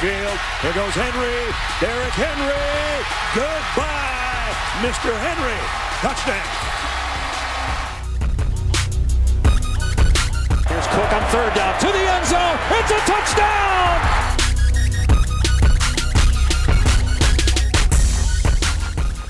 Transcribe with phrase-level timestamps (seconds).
[0.00, 0.38] field.
[0.62, 1.52] Here goes Henry.
[1.78, 3.04] Derrick Henry.
[3.36, 4.48] Goodbye,
[4.80, 5.12] Mr.
[5.12, 5.60] Henry.
[6.00, 6.48] Touchdown.
[10.68, 12.58] Here's Cook on third down to the end zone.
[12.80, 14.19] It's a touchdown.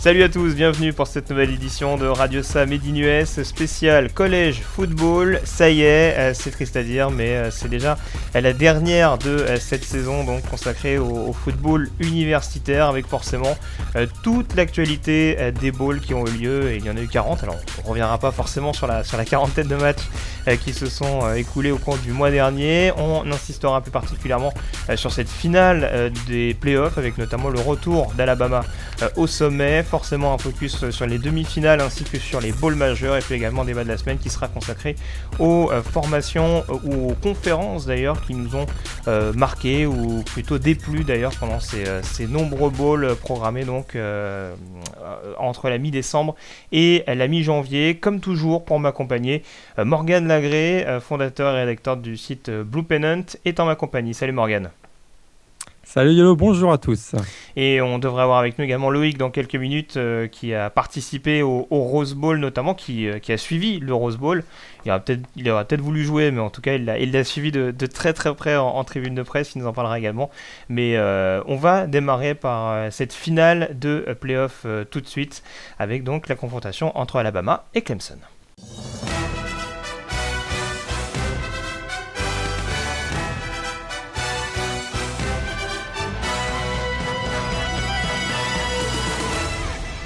[0.01, 4.63] Salut à tous, bienvenue pour cette nouvelle édition de Radio Sam Made US spécial collège
[4.63, 5.43] football.
[5.45, 7.99] Ça y est, euh, c'est triste à dire, mais euh, c'est déjà
[8.33, 13.57] la dernière de euh, cette saison donc consacrée au, football universitaire avec forcément
[14.23, 17.43] toute l'actualité des balls qui ont eu lieu et il y en a eu 40.
[17.43, 20.03] Alors on reviendra pas forcément sur la, sur la quarantaine de matchs
[20.65, 22.93] qui se sont écoulés au cours du mois dernier.
[22.97, 24.53] On insistera plus particulièrement
[24.97, 28.65] sur cette finale des playoffs avec notamment le retour d'Alabama
[29.17, 33.21] au sommet forcément un focus sur les demi-finales ainsi que sur les bowls majeurs et
[33.21, 34.95] puis également débat de la semaine qui sera consacré
[35.41, 38.67] aux euh, formations euh, ou aux conférences d'ailleurs qui nous ont
[39.09, 39.33] euh,
[39.87, 43.97] ou plutôt déplu d'ailleurs pendant ces, nombreux bowls programmés donc
[45.39, 46.37] entre la mi-décembre
[46.71, 47.97] et la mi-janvier.
[47.97, 49.43] Comme toujours pour m'accompagner,
[49.79, 54.15] Morgane Lagré, fondateur et rédacteur du site Blue Pennant, est en ma compagnie.
[54.15, 54.71] Salut Morgane.
[55.93, 57.17] Salut Yellow, bonjour à tous.
[57.57, 61.43] Et on devrait avoir avec nous également Loïc dans quelques minutes euh, qui a participé
[61.43, 64.45] au, Rose Bowl notamment, qui, euh, qui, a suivi le Rose Bowl.
[64.87, 65.01] Il, aura
[65.65, 68.57] peut-être, voulu jouer, mais en tout cas il l'a, suivi de, de, très très près
[68.57, 70.31] en, tribune de presse, il nous en parlera également.
[70.69, 75.43] Mais euh, on va démarrer par cette finale de playoff tout de suite,
[75.81, 78.15] avec donc la confrontation entre Alabama et Clemson.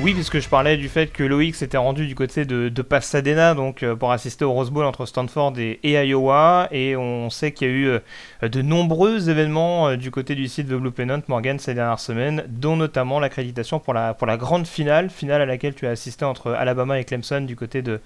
[0.04, 3.82] Oui, puisque je parlais du fait que Loïc s'était rendu du côté de, Pasadena donc
[3.82, 7.70] euh, pour assister au Rose Bowl entre Stanford et, Iowa, et on sait qu'il y
[7.70, 8.00] a eu euh,
[8.42, 12.44] de nombreux événements euh, du côté du site de Blue Pennant Morgan ces dernières semaines,
[12.48, 16.26] dont notamment l'accréditation pour la, pour la grande finale, finale à laquelle tu as assisté
[16.26, 17.98] entre Alabama et Clemson du côté de,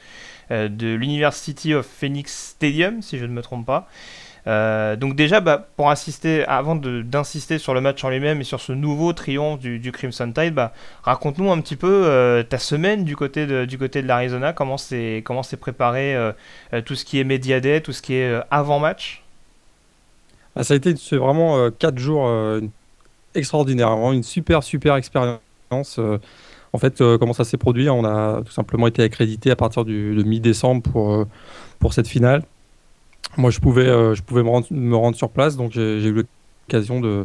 [0.50, 3.88] de l'University of Phoenix Stadium, si je ne me trompe pas.
[4.48, 8.60] Euh, donc déjà, bah, pour assister, avant d'insister sur le match en lui-même et sur
[8.60, 10.72] ce nouveau triomphe du, Crimson Tide, bah,
[11.02, 14.78] raconte-nous un petit peu euh, ta semaine du côté de, du côté de l'Arizona, comment
[14.78, 16.32] c'est comment préparé euh,
[16.84, 19.22] tout ce qui est Media Day, tout ce qui est avant-match.
[20.56, 22.30] Ah, ça a été vraiment 4 jours
[23.34, 25.38] extraordinaires, vraiment une super super expérience.
[25.70, 30.14] en fait, comment ça s'est produit On a tout simplement été accrédité à partir du,
[30.14, 31.26] de mi-décembre pour,
[31.78, 32.42] pour cette finale
[33.36, 36.24] moi, je pouvais, euh, je pouvais me, rendre, sur place, donc j'ai eu
[36.66, 37.24] l'occasion de,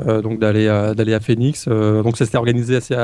[0.00, 1.66] euh, donc d'aller à, d'aller à Phoenix.
[1.68, 2.96] Euh, donc ça s'était organisé assez,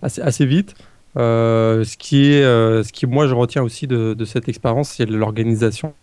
[0.00, 0.74] assez, vite.
[1.16, 5.94] ce qui est, ce qui moi je retiens aussi de, cette expérience, c'est l'organisation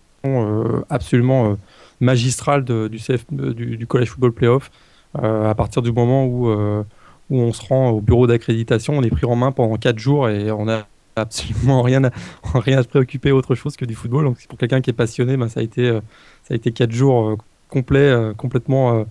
[0.90, 1.58] absolument
[2.02, 4.72] magistrale du, CF, du, du, College Football Playoff.
[5.16, 9.26] à partir du moment où, où on se rend au bureau d'accréditation, on est pris
[9.26, 10.88] en main pendant 4 jours et on a
[11.22, 12.12] absolument rien à,
[12.54, 14.26] rien se préoccuper autre chose que du football.
[14.26, 16.02] Donc pour quelqu'un qui est passionné, ben, ça a été euh,
[16.44, 17.36] ça a été quatre jours euh,
[17.70, 19.06] complets, euh, complètement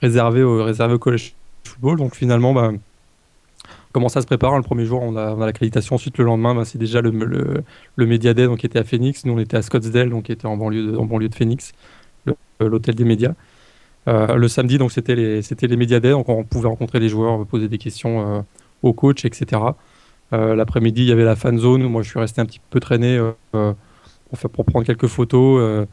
[0.00, 1.34] réservés au réservé au collège
[1.64, 1.98] football.
[1.98, 2.78] Donc finalement, ben,
[3.92, 5.96] comment ça se prépare Le premier jour, on a, on a l'accréditation.
[5.96, 7.62] Ensuite, le lendemain, ben, c'est déjà le, le,
[7.96, 9.24] le Media Day, donc qui était à Phoenix.
[9.24, 11.72] Nous, on était à Scottsdale, donc qui était en banlieue de, en banlieue de Phoenix,
[12.60, 13.34] l'hôtel des médias.
[14.06, 17.44] le samedi, donc c'était les, c'était les Media Day, donc on pouvait rencontrer les joueurs,
[17.46, 18.44] poser des questions
[18.82, 19.60] aux coachs, etc.
[20.32, 21.82] Euh, l'après-midi, il y avait la fan zone.
[21.82, 23.72] Moi, je suis resté un petit peu traîné euh, euh,
[24.52, 25.86] pour, prendre quelques photos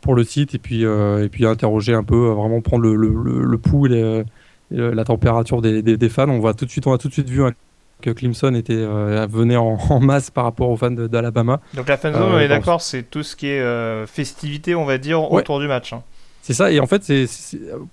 [0.00, 3.86] pour le site et puis, et puis interroger un peu, vraiment prendre le, le, pouls
[3.86, 4.24] et,
[4.70, 6.28] la température des, des, fans.
[6.28, 7.52] On, voit tout de suite, on a tout de suite vu hein,
[8.00, 8.84] que Clemson était,
[9.28, 11.60] venait en, masse par rapport aux fans d'Alabama.
[11.74, 14.98] Donc la fan zone, on est d'accord, c'est tout ce qui est festivité, on va
[14.98, 15.92] dire, autour du match.
[15.92, 16.02] Hein.
[16.42, 17.26] C'est ça, et en fait, c'est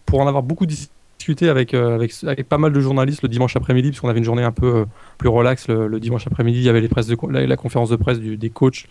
[0.06, 0.94] pour en avoir beaucoup discuté
[1.42, 4.44] avec, euh, avec, avec, pas mal de journalistes le dimanche après-midi, puisqu'on avait une journée
[4.44, 4.86] un peu euh,
[5.18, 6.60] plus relaxe le, dimanche après-midi.
[6.60, 8.88] Il y avait les de, la, conférence de presse des coachs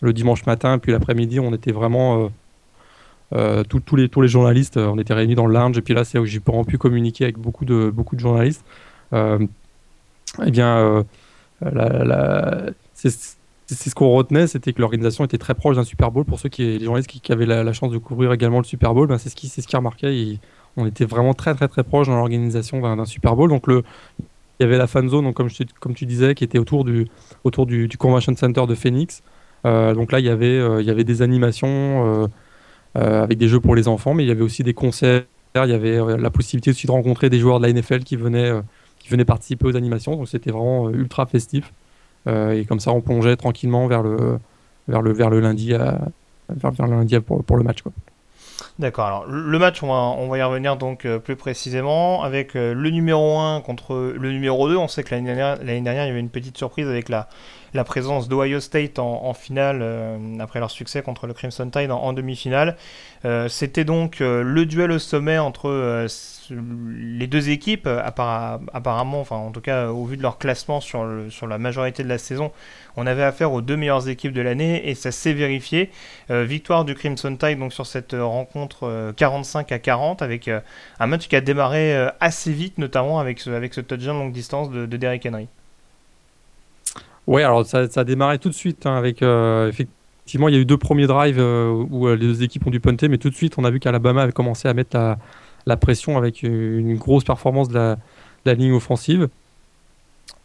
[0.00, 2.30] le dimanche matin, puis l'après-midi, on était vraiment.
[3.32, 6.04] Euh, tous les, tous les journalistes, on était réunis dans le lounge, et puis là,
[6.04, 8.64] c'est où j'ai pu communiquer avec beaucoup de, beaucoup de journalistes.
[9.12, 11.04] eh bien,
[12.94, 13.10] c'est
[13.88, 16.24] ce qu'on retenait, c'était que l'organisation était très proche d'un Super Bowl.
[16.24, 19.06] Pour ceux qui, les journalistes qui, avaient la, chance de couvrir également le Super Bowl,
[19.06, 19.76] ben c'est ce qui, ce qui
[20.76, 23.48] on était vraiment très très très proche dans l'organisation d'un Super Bowl.
[23.48, 23.82] Donc le,
[24.60, 25.48] il y avait la fan zone, comme,
[25.94, 27.08] tu disais, qui était autour du,
[27.44, 29.22] autour du, Convention Center de Phoenix.
[29.64, 32.28] Euh, donc là, il y avait, euh, il y avait des animations
[32.94, 35.24] euh, avec des jeux pour les enfants, mais il y avait aussi des concerts.
[35.54, 38.52] Il y avait la possibilité aussi de rencontrer des joueurs de la NFL qui venaient,
[38.98, 40.14] qui venaient participer aux animations.
[40.14, 41.72] Donc c'était vraiment ultra festif.
[42.28, 44.38] et comme ça, on plongeait tranquillement vers le,
[44.88, 45.98] vers le, vers le lundi, à,
[46.50, 47.82] vers, le lundi pour, pour le match.
[48.80, 52.88] D'accord, alors le match, on va, y revenir donc euh, plus précisément avec euh, le
[52.88, 54.76] numéro 1 contre le numéro 2.
[54.78, 57.28] On sait que l'année dernière, dernière, il y avait une petite surprise avec la,
[57.74, 62.14] la présence d'Ohio State en, finale euh, après leur succès contre le Crimson Tide en,
[62.14, 62.78] demi-finale.
[63.48, 66.06] C'était donc le duel au sommet entre
[66.50, 71.58] les deux équipes, apparemment, enfin en tout cas au vu de leur classement sur, la
[71.58, 72.52] majorité de la saison,
[72.96, 75.90] on avait affaire aux deux meilleures équipes de l'année et ça s'est vérifié.
[76.30, 80.48] Euh, victoire du Crimson Tide donc sur cette euh, rencontre 45 euh, à 40 avec
[80.48, 84.70] un match qui a démarré assez vite, notamment avec ce, avec ce touchdown longue distance
[84.70, 85.48] de, Derrick Henry.
[87.26, 90.64] Oui, alors ça, a démarré tout de suite hein, avec effectivement il y a eu
[90.64, 93.64] deux premiers drives où les deux équipes ont dû punter, mais tout de suite on
[93.64, 95.18] a vu qu'Alabama avait commencé à mettre la,
[95.76, 97.98] pression avec une, grosse performance de la,
[98.44, 99.28] la ligne offensive.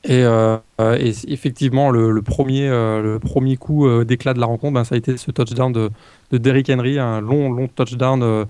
[0.09, 4.83] Euh, et, effectivement, le, premier, euh, le premier coup euh, d'éclat de la rencontre, ben,
[4.83, 5.89] ça a été ce touchdown de,
[6.31, 8.45] de Derrick Henry, un long, long touchdown,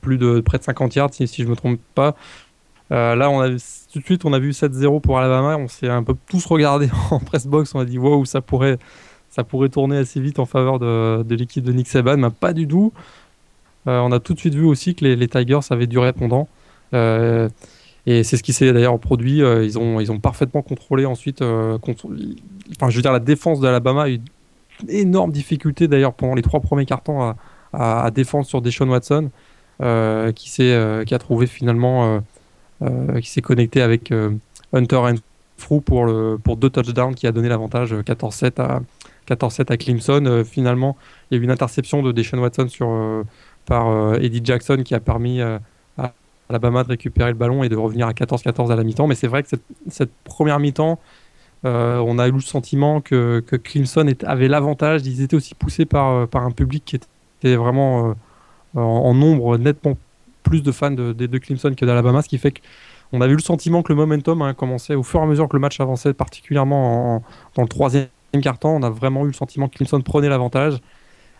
[0.00, 2.14] plus de près de 50 yards, si, je ne me trompe pas.
[2.90, 5.56] là, on a, tout de suite, on a vu 7-0 pour Alabama.
[5.56, 7.74] On s'est un peu tous regardé en press box.
[7.74, 8.78] On a dit, wow, ça pourrait,
[9.30, 12.52] ça pourrait tourner assez vite en faveur de, de l'équipe de Nick Saban, mais pas
[12.52, 12.92] du tout.
[13.86, 16.48] On a tout de suite vu aussi que les, Tigers avaient du répondant.
[18.06, 19.42] Et c'est ce qui s'est d'ailleurs produit.
[19.42, 21.42] Euh, ils, ont, ils ont parfaitement contrôlé ensuite.
[21.42, 24.20] Euh, enfin, je veux dire, la défense d'Alabama a eu
[24.88, 27.36] énorme difficulté d'ailleurs pendant les trois premiers cartons à,
[27.72, 29.30] à, défendre sur Deshaun Watson,
[29.82, 30.64] euh, qui, qui
[31.14, 32.22] a trouvé finalement,
[33.20, 34.12] qui s'est connecté avec
[34.72, 35.14] Hunter and
[35.56, 38.82] Frou pour, le, pour deux touchdowns qui a donné l'avantage 14-7 à,
[39.24, 40.44] 14 à Clemson.
[40.44, 40.96] finalement,
[41.30, 43.24] il y a eu une interception de Deshaun Watson sur,
[43.66, 45.40] par Eddie Jackson qui a permis
[46.48, 49.06] Alabama de récupérer le ballon et de revenir à 14-14 à la mi-temps.
[49.06, 49.48] Mais c'est vrai que
[49.88, 50.98] cette, première mi-temps,
[51.64, 55.06] euh, on a eu le sentiment que, que Clemson avait l'avantage.
[55.06, 58.14] Ils étaient aussi poussés par, euh, un public qui était vraiment
[58.76, 59.96] euh, en, nombre nettement
[60.42, 62.54] plus de fans de, de, Clemson que d'Alabama, ce qui fait
[63.10, 65.48] qu'on avait eu le sentiment que le momentum a commencé au fur et à mesure
[65.48, 67.24] que le match avançait, particulièrement
[67.56, 68.06] dans le troisième
[68.40, 68.76] quart-temps.
[68.76, 70.78] On a vraiment eu le sentiment que Clemson prenait l'avantage.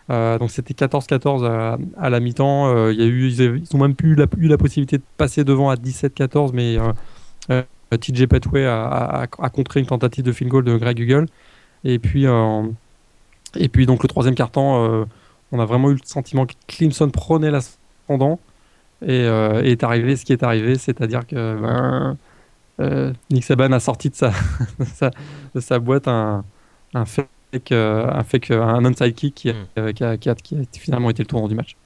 [0.09, 2.69] Euh, donc c'était 14-14 à, la mi-temps.
[2.69, 5.69] Euh, y a eu, ils, ont même eu la, eu la, possibilité de passer devant
[5.71, 6.77] à 17-14, mais
[7.51, 11.27] euh, TJ Petway a, contré une tentative de field goal de Greg Hugel.
[11.85, 12.25] Et puis,
[13.57, 15.07] et puis donc le troisième quart-temps,
[15.53, 18.41] on a vraiment eu le sentiment que Clemson prenait l'ascendant.
[19.07, 22.17] Et, est arrivé ce qui est arrivé, c'est-à-dire que
[22.79, 26.45] ben, Nick Saban a sorti de sa, boîte un,
[26.95, 27.05] un
[27.71, 29.49] un fake, un onside kick
[29.79, 31.77] euh, qui, a, qui, a, qui, a, finalement été le tournant du match.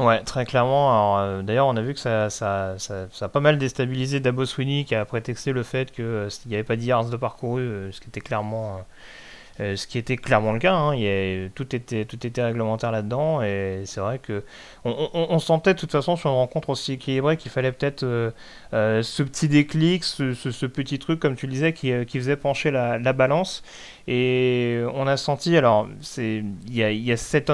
[0.00, 1.20] Ouais, très clairement.
[1.20, 4.84] Euh, d'ailleurs, on a vu que ça, ça, ça, a pas mal déstabilisé Dabo Sweeney
[4.84, 8.08] qui a prétexté le fait qu'il euh, n'y avait pas de de parcouru, ce qui
[8.08, 8.80] était clairement
[9.60, 10.74] euh, ce qui était clairement le cas.
[10.74, 10.96] Hein.
[10.96, 13.42] Il tout, était, tout était réglementaire là-dedans.
[13.42, 14.42] Et c'est vrai que
[14.84, 18.30] on, sentait de toute façon sur une rencontre aussi équilibrée qu'il fallait peut-être euh,
[18.72, 23.12] euh, ce petit déclic, ce, petit truc, comme tu le disais, qui, faisait pencher la,
[23.12, 23.62] balance.
[24.06, 27.50] Et on a senti, alors, il y a, y a cet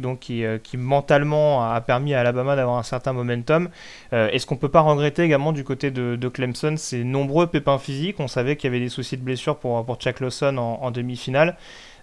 [0.00, 3.68] donc, qui, qui mentalement a permis à Alabama d'avoir un certain momentum.
[4.12, 8.16] Est-ce qu'on peut pas regretter également du côté de, Clemson ces nombreux pépins physiques?
[8.18, 11.56] On savait qu'il y avait des soucis de blessure pour, pour Chuck Lawson en demi-finale.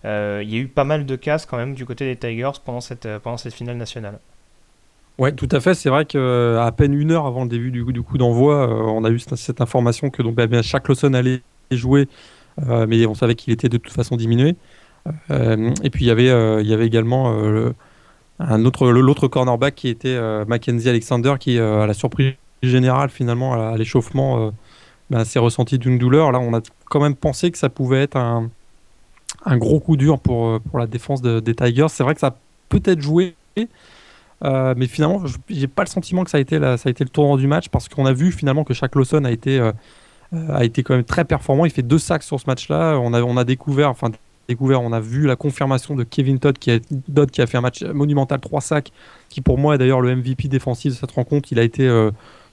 [0.05, 2.59] Euh, il y a eu pas mal de casse quand même du côté des Tigers
[2.63, 3.19] pendant cette, euh,
[3.51, 4.19] finale nationale.
[5.17, 5.73] Ouais, tout à fait.
[5.73, 8.67] C'est vrai qu'à euh, à peine une heure avant le début du, du coup d'envoi,
[8.69, 12.07] on a eu cette, information que donc bah, Lawson allait jouer,
[12.65, 14.55] mais on savait qu'il était de toute façon diminué.
[15.29, 17.33] et puis il y avait, il y avait également
[18.39, 22.33] un autre, l'autre cornerback qui était Mackenzie Alexander, qui à la surprise
[22.63, 24.51] générale finalement à l'échauffement
[25.09, 26.31] bah, s'est ressenti d'une douleur.
[26.31, 28.49] Là, on a quand même pensé que ça pouvait être un,
[29.45, 31.87] un gros coup dur pour, euh, pour la défense des Tigers.
[31.89, 32.35] C'est vrai que ça a
[32.69, 33.35] peut-être joué,
[34.43, 37.09] euh, mais finalement, j'ai pas le sentiment que ça a été, ça a été le
[37.09, 39.71] tournant du match parce qu'on a vu finalement que chaque Lawson a été, euh,
[40.31, 41.65] a été quand même très performant.
[41.65, 42.97] Il fait deux sacs sur ce match-là.
[42.99, 44.11] On a, on a découvert, enfin
[44.47, 47.57] découvert, on a vu la confirmation de Kevin Todd qui a, Dodd, qui a fait
[47.57, 48.91] un match monumental, trois sacs,
[49.29, 51.51] qui pour moi est d'ailleurs le MVP défensif de cette rencontre.
[51.51, 51.85] Il a été,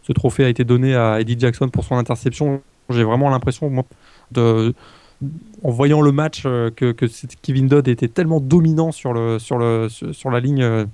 [0.03, 2.63] ce trophée a été donné à Eddie Jackson pour son interception.
[2.91, 3.85] J'ai vraiment l'impression
[4.33, 4.75] de
[5.63, 6.95] en voyant le match euh, que,
[7.43, 10.85] Kevin Dodd était tellement dominant sur, le, sur, le, sur, la, ligne, euh,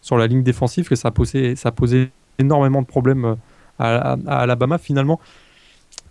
[0.00, 3.34] sur la ligne défensive que ça posait, ça posait énormément de problèmes euh,
[3.78, 4.78] à, Alabama.
[4.78, 5.20] Finalement,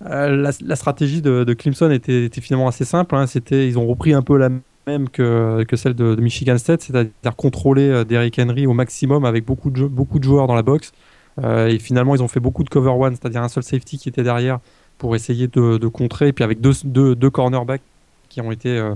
[0.02, 3.16] la, stratégie de, Clemson était, finalement assez simple.
[3.16, 3.28] Hein.
[3.28, 4.50] C'était, ils ont repris un peu la
[4.88, 9.90] même que, celle de, Michigan State, c'est-à-dire contrôler Derrick Henry au maximum avec beaucoup de,
[10.22, 10.94] joueurs dans la boxe.
[11.44, 14.24] et finalement, ils ont fait beaucoup de cover one, c'est-à-dire un seul safety qui était
[14.24, 14.60] derrière
[15.00, 16.28] pour essayer de, contrer.
[16.28, 17.82] Et puis avec deux, cornerbacks
[18.30, 18.94] qui ont été euh,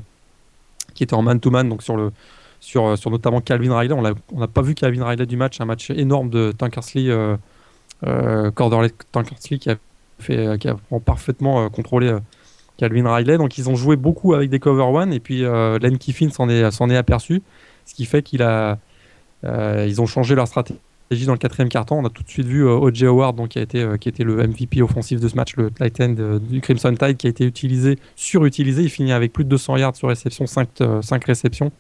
[0.94, 3.96] qui étaient en man-to-man, donc sur notamment Calvin Riley.
[3.96, 7.36] On n'a pas vu Calvin Riley du match, un match énorme de Tankersley, euh,
[8.06, 9.70] euh, Tankersley qui
[10.24, 10.76] fait, qui a
[11.06, 12.16] parfaitement contrôlé
[12.78, 13.38] Calvin Riley.
[13.38, 16.96] Donc ils ont joué beaucoup avec des cover one et puis Len Kiffin s'en est,
[16.96, 17.42] aperçu,
[17.86, 18.80] ce qui fait qu'il a,
[19.44, 20.80] ils ont changé leur stratégie
[21.26, 22.00] dans le quatrième carton.
[22.00, 23.06] On a tout de suite vu O.J.
[23.06, 26.02] Howard, donc, qui, a été, qui était le MVP offensif de ce match, le tight
[26.02, 28.82] end du Crimson Tide, qui a été utilisé, surutilisé.
[28.82, 30.70] Il finit avec plus de 200 yards sur réception, 5,
[31.02, 31.72] 5 réceptions.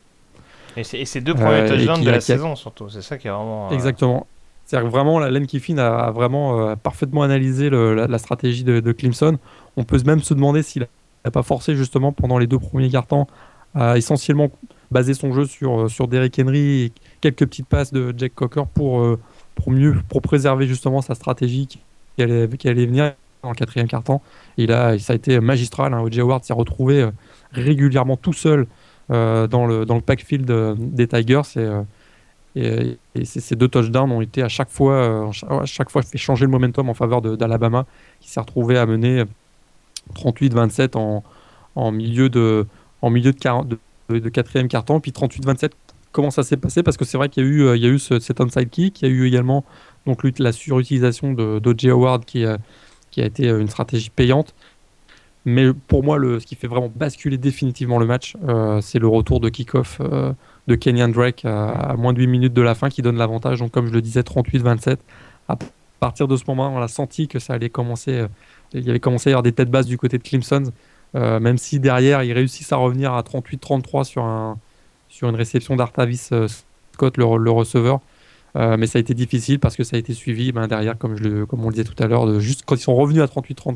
[0.75, 2.89] Et c'est deux premiers euh, touchdowns de la saison, surtout.
[2.89, 3.69] C'est ça qui est vraiment.
[3.69, 4.27] Euh, Exactement.
[4.65, 9.37] C'est-à-dire vraiment, la Len Kiffin a, vraiment euh, parfaitement analysé la, stratégie de, Clemson.
[9.77, 10.87] On peut même se demander s'il
[11.25, 13.27] n'a pas forcé, justement, pendant les deux premiers cartons,
[13.75, 14.49] à essentiellement
[14.91, 16.91] baser son jeu sur, sur Derrick Henry et
[17.21, 19.03] quelques petites passes de Jack Cocker pour,
[19.55, 23.87] pour mieux pour préserver justement sa stratégie qui allait, qui allait venir dans le quatrième
[23.87, 24.21] carton.
[24.59, 25.93] Et là, ça a été magistral.
[25.93, 26.01] Hein.
[26.01, 26.21] O.J.
[26.21, 27.09] Howard s'est retrouvé
[27.51, 28.67] régulièrement tout seul
[29.11, 30.01] euh, dans, le, dans le
[30.49, 31.41] euh, des Tigers.
[31.57, 31.83] Euh,
[32.55, 36.45] et, et, ces deux touchdowns ont été à chaque fois, à chaque fois fait changer
[36.45, 37.85] le momentum en faveur d'Alabama,
[38.19, 39.23] qui s'est retrouvé à mener
[40.15, 41.23] 38-27
[41.75, 42.67] en, milieu de,
[43.01, 43.67] en milieu de, 40,
[44.09, 44.99] de, quatrième carton.
[44.99, 45.71] Puis 38-27,
[46.11, 46.83] comment ça s'est passé?
[46.83, 49.01] Parce que c'est vrai qu'il y a eu, il y a eu cet onside kick,
[49.01, 49.65] il y a eu également
[50.05, 51.89] donc, la surutilisation de d'O.J.
[51.89, 52.57] Howard qui a,
[53.17, 54.53] été une stratégie payante.
[55.45, 59.39] Mais pour moi, ce qui fait vraiment basculer définitivement le match, euh, c'est le retour
[59.41, 60.31] de kick-off euh,
[60.67, 63.59] de Kenyan Drake à, moins de 8 minutes de la fin qui donne l'avantage.
[63.59, 64.97] Donc, comme je le disais, 38-27.
[65.49, 65.57] À
[65.99, 68.11] partir de ce moment, on a senti que ça allait commencer.
[68.11, 68.27] Euh,
[68.73, 70.63] il y avait commencé à y avoir des têtes basses du côté de Clemson.
[71.13, 74.57] même si derrière, ils réussissent à revenir à 38-33 sur, un,
[75.09, 76.31] sur une réception d'Artavis
[76.93, 77.99] Scott, le, receveur.
[78.55, 81.23] mais ça a été difficile parce que ça a été suivi ben, derrière, comme, je
[81.23, 83.75] le, comme on le disait tout à l'heure, juste quand ils sont revenus à 38-33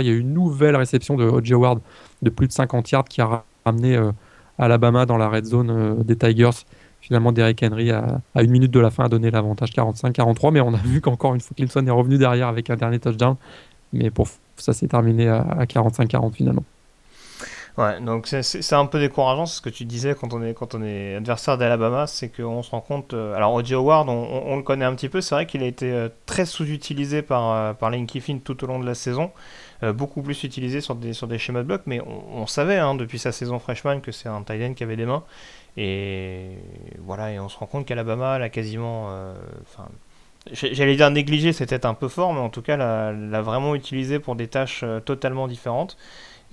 [0.00, 1.54] il y a eu une nouvelle réception de O.J.
[1.54, 1.80] Howard
[2.22, 4.12] de plus de 50 yards qui a ramené euh,
[4.58, 6.64] Alabama dans la red zone euh, des Tigers.
[7.00, 10.52] Finalement, Derrick Henry, à, une minute de la fin, a donné l'avantage 45-43.
[10.52, 13.36] Mais on a vu qu'encore une fois, Clemson est revenu derrière avec un dernier touchdown.
[13.92, 16.64] Mais pour ça s'est terminé à, 45-40 finalement.
[17.78, 20.82] Ouais, donc c'est un peu décourageant, ce que tu disais quand on est, quand on
[20.82, 23.12] est adversaire d'Alabama, c'est qu'on se rend compte.
[23.12, 23.74] Euh, alors, O.J.
[23.74, 27.74] Howard, on, le connaît un petit peu, c'est vrai qu'il a été très sous-utilisé par,
[27.76, 29.30] par Lane Kiffin tout au long de la saison.
[29.86, 32.94] Euh, beaucoup plus utilisé sur des, sur des schémas de bloc, mais on, savait hein,
[32.94, 35.24] depuis sa saison freshman que c'est un tight end qui avait des mains.
[35.76, 36.50] Et
[36.98, 39.08] voilà, et on se rend compte qu'Alabama l'a quasiment.
[39.10, 39.34] Euh,
[40.52, 44.36] J'allais dire négligé, c'était un peu fort, mais en tout cas l'a vraiment utilisé pour
[44.36, 45.96] des tâches euh, totalement différentes.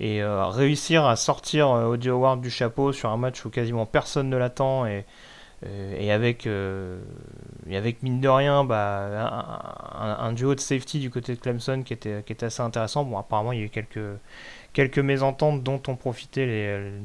[0.00, 4.36] Et réussir à sortir Audio Howard du chapeau sur un match où quasiment personne ne
[4.36, 5.04] l'attend et,
[5.98, 6.98] et avec, euh,
[7.68, 11.92] et avec mine de rien bah, un, duo de safety du côté de Clemson qui
[11.92, 13.04] était, qui était assez intéressant.
[13.04, 14.18] Bon, apparemment, il y a eu quelques,
[14.72, 16.46] quelques mésententes dont ont profité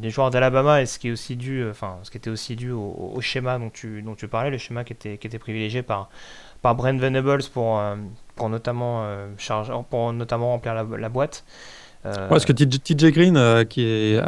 [0.01, 2.71] les, joueurs d'Alabama et ce qui est aussi dû, enfin, ce qui était aussi dû
[2.71, 6.09] au, schéma dont tu, dont tu parlais, le schéma qui était, qui était privilégié par,
[6.61, 7.95] par Brent Venables pour, euh,
[8.35, 11.45] pour, notamment, charger, pour notamment remplir la, boîte.
[12.05, 12.27] Euh...
[12.27, 14.21] parce que TJ Green, qui est,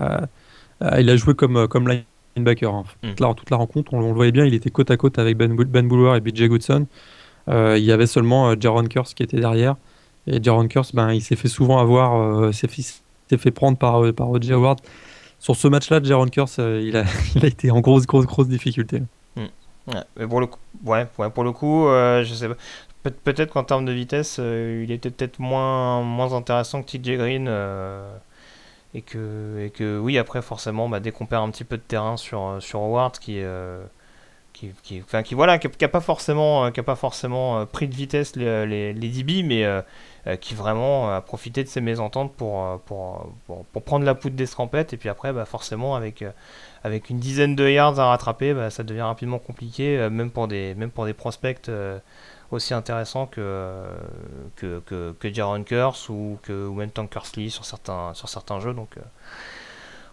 [0.97, 1.87] il a joué comme, comme
[2.35, 2.73] linebacker.
[2.73, 2.83] Hein.
[3.03, 3.13] Mm.
[3.35, 6.15] Toute, la, rencontre, on, le voyait bien, il était côte à côte avec Ben, ben
[6.15, 6.87] et BJ Goodson.
[7.49, 9.75] Euh, il y avait seulement euh, Jaron Curse qui était derrière.
[10.27, 14.29] Et Jaron Curse, ben, il s'est fait souvent avoir, euh, s'est fait, prendre par, par
[14.29, 14.53] O.J.
[14.53, 14.79] Howard.
[15.39, 17.03] Sur ce match-là, Jaron Curse, il, a,
[17.35, 19.01] il a été en grosse, grosse, grosse difficulté.
[19.35, 19.45] Mm.
[20.17, 22.55] mais pour le coup, ouais, pour le coup je sais pas.
[23.23, 27.49] peut-être qu'en termes de vitesse, il était peut-être moins, moins intéressant que TJ Green
[28.93, 31.81] et que, et que oui, après, forcément, bah, dès qu'on perd un petit peu de
[31.81, 33.83] terrain sur, euh, sur Howard, qui, euh,
[34.53, 37.95] qui, qui, qui, voilà, qui n'a pas forcément, euh, qui a pas forcément pris de
[37.95, 39.65] vitesse les, les, les DB, mais
[40.39, 44.97] qui vraiment a profité de ces mésententes pour, pour, pour, prendre la poudre d'escampette, et
[44.97, 46.23] puis après, bah, forcément, avec,
[46.83, 50.75] avec une dizaine de yards à rattraper, bah, ça devient rapidement compliqué, même, pour des,
[50.75, 51.71] même pour des prospects
[52.51, 53.83] aussi intéressant que,
[54.55, 58.73] que, que, que Jaron Curse ou que ou même Tankersley sur certains, sur certains jeux.
[58.73, 59.01] Donc euh,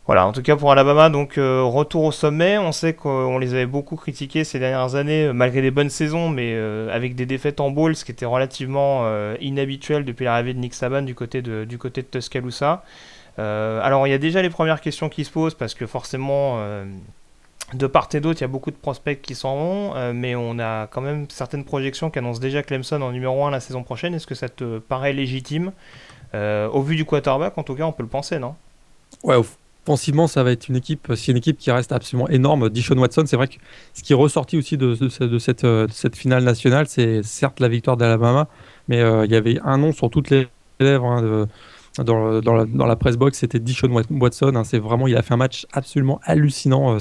[0.07, 2.57] voilà, en tout cas pour Alabama, donc euh, retour au sommet.
[2.57, 6.55] On sait qu'on les avait beaucoup critiqués ces dernières années, malgré des bonnes saisons, mais
[6.55, 9.05] euh, avec des défaites en bowl, ce qui était relativement
[9.41, 12.85] inhabituel depuis l'arrivée de Nick Saban du côté de, du côté de Tuscaloosa.
[13.37, 16.59] alors il y a déjà les premières questions qui se posent parce que forcément
[17.75, 20.35] de part et d'autre, il y a beaucoup de prospects qui s'en vont, euh, mais
[20.35, 23.83] on a quand même certaines projections qui annoncent déjà Clemson en numéro 1 la saison
[23.83, 24.15] prochaine.
[24.15, 25.73] Est-ce que ça te paraît légitime
[26.35, 28.55] euh, Au vu du quarterback, en tout cas, on peut le penser, non?
[29.23, 32.71] Ouais, offensivement, ça va être une équipe, c'est une équipe qui reste absolument énorme.
[32.71, 33.57] Dishon Watson, c'est vrai que
[33.93, 34.95] ce qui est ressorti aussi de,
[35.39, 38.49] cette, euh, finale nationale, c'est certes la victoire d'Alabama,
[38.89, 40.49] mais il y avait un nom sur toutes les
[40.81, 41.47] lèvres hein,
[42.03, 44.53] dans, la, presse box, c'était Dishon Watson.
[44.55, 44.65] Hein.
[44.65, 46.99] c'est vraiment, il a fait un match absolument hallucinant,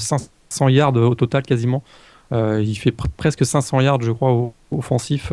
[0.50, 1.84] 400 yards au total quasiment.
[2.32, 5.32] il fait presque 500 yards, je crois, offensif.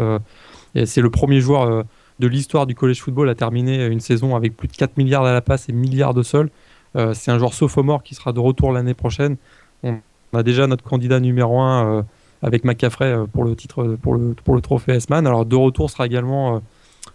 [0.74, 1.84] et c'est le premier joueur
[2.20, 5.32] de l'histoire du college football à terminer une saison avec plus de 4 milliards à
[5.32, 6.50] la passe et milliards de sol.
[7.12, 9.36] c'est un joueur sophomore qui sera de retour l'année prochaine.
[9.82, 9.98] On,
[10.32, 12.04] a déjà notre candidat numéro 1
[12.42, 15.26] avec McCaffrey pour le titre pour le, pour le trophée S-Man.
[15.26, 16.60] Alors de retour sera également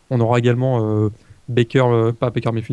[0.10, 1.10] on aura également
[1.50, 2.63] Baker, pas Baker mais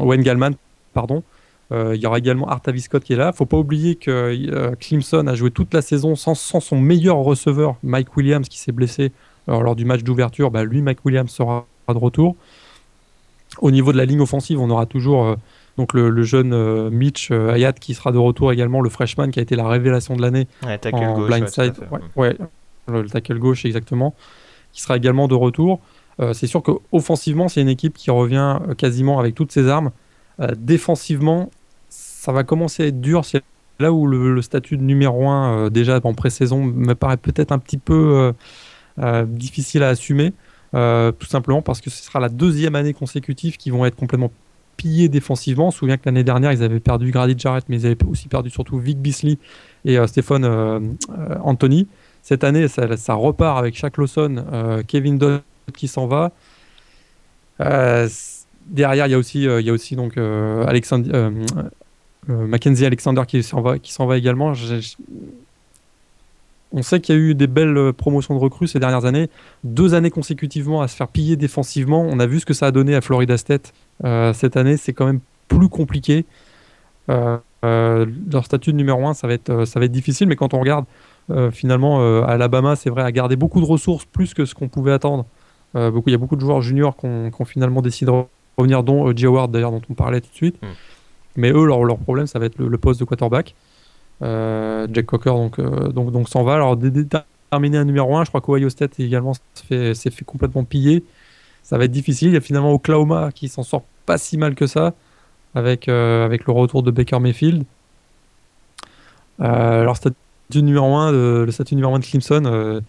[0.00, 0.52] Wayne Gallman,
[0.94, 1.22] pardon.
[1.70, 3.32] Il y aura également Artavis Scott qui est là.
[3.32, 8.14] Faut pas oublier que Clemson a joué toute la saison sans, son meilleur receveur, Mike
[8.16, 9.10] Williams, qui s'est blessé
[9.46, 10.50] lors du match d'ouverture.
[10.50, 12.36] Bah, lui, Mike Williams sera de retour.
[13.60, 15.36] Au niveau de la ligne offensive, on aura toujours
[15.78, 19.56] donc le, jeune Mitch Hayat qui sera de retour également, le freshman qui a été
[19.56, 20.48] la révélation de l'année
[20.92, 21.72] en blindside.
[22.16, 22.36] Ouais,
[22.88, 24.14] le tackle gauche exactement,
[24.72, 25.80] qui sera également de retour.
[26.20, 29.90] Euh, c'est sûr qu'offensivement, c'est une équipe qui revient euh, quasiment avec toutes ses armes.
[30.40, 31.50] Euh, défensivement,
[31.88, 33.24] ça va commencer à être dur.
[33.24, 33.42] C'est
[33.78, 37.78] là où le, statut de numéro 1, déjà en pré-saison, me paraît peut-être un petit
[37.78, 38.32] peu
[39.26, 40.32] difficile à assumer.
[40.72, 44.30] tout simplement parce que ce sera la deuxième année consécutive qu'ils vont être complètement
[44.76, 45.68] pillés défensivement.
[45.68, 48.28] On se souvient que l'année dernière, ils avaient perdu Grady Jarrett, mais ils avaient aussi
[48.28, 49.38] perdu surtout Vic Bisley
[49.84, 50.96] et Stéphane
[51.42, 51.88] Anthony.
[52.22, 54.44] Cette année, ça, repart avec Shaq Lawson,
[54.86, 55.40] Kevin Dunn
[55.74, 56.30] qui s'en va.
[58.70, 59.68] Euh, derrière, il y a aussi, euh, il
[62.28, 64.52] euh, Mackenzie Alexander qui s'en va, également.
[66.74, 69.28] On sait qu'il y a eu des belles promotions de recrues ces dernières années,
[69.64, 72.00] deux années consécutivement à se faire piller défensivement.
[72.08, 73.74] On a vu ce que ça a donné à Florida State
[74.32, 74.76] cette année.
[74.76, 76.24] C'est quand même plus compliqué.
[77.08, 80.86] leur statut de numéro 1, ça va être, difficile, mais quand on regarde
[81.50, 85.26] finalement Alabama, c'est vrai, a gardé beaucoup de ressources, plus que ce qu'on pouvait attendre
[85.74, 88.12] euh, il y a beaucoup de joueurs juniors qui ont, finalement décidé
[88.56, 89.26] revenir, dont euh, G.
[89.26, 90.62] Howard d'ailleurs, dont on parlait tout de suite.
[90.62, 90.72] Hmm.
[91.36, 93.54] Mais eux, leur, leur, problème, ça va être le, poste de quarterback.
[94.22, 96.54] Euh, Jack Cocker donc, donc, donc s'en va.
[96.54, 96.78] Alors,
[97.50, 101.04] terminer un numéro 1, je crois qu'Ohio State également s'est fait, fait, complètement piller.
[101.62, 102.28] Ça va être difficile.
[102.28, 104.92] Il y a finalement Oklahoma qui s'en sort pas si mal que ça
[105.54, 107.64] avec, avec le retour de Baker Mayfield.
[109.38, 110.16] alors, statut
[110.54, 112.82] numéro 1, le statut numéro 1 de Clemson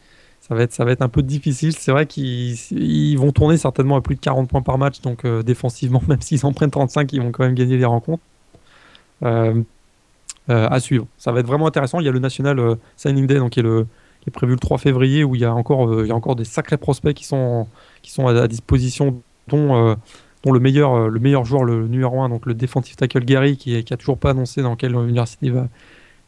[0.47, 1.73] ça va être, un peu difficile.
[1.73, 5.41] C'est vrai qu'ils vont tourner certainement à plus de 40 points par match, donc euh,
[5.41, 8.23] défensivement, même s'ils en prennent 35, ils vont quand même gagner les rencontres.
[9.23, 9.62] Euh,
[10.49, 11.08] euh, à suivre.
[11.17, 12.01] Ça va être vraiment intéressant.
[12.01, 15.41] Il y a le National Signing Day, qui est, prévu le 3 février, où il
[15.41, 17.67] y a encore, des sacrés prospects qui sont,
[18.27, 19.95] à, disposition, dont,
[20.43, 23.97] le, meilleur, le meilleur joueur, le numéro 1, donc le defensive tackle Gary, qui, n'a
[23.97, 25.53] toujours pas annoncé dans quelle université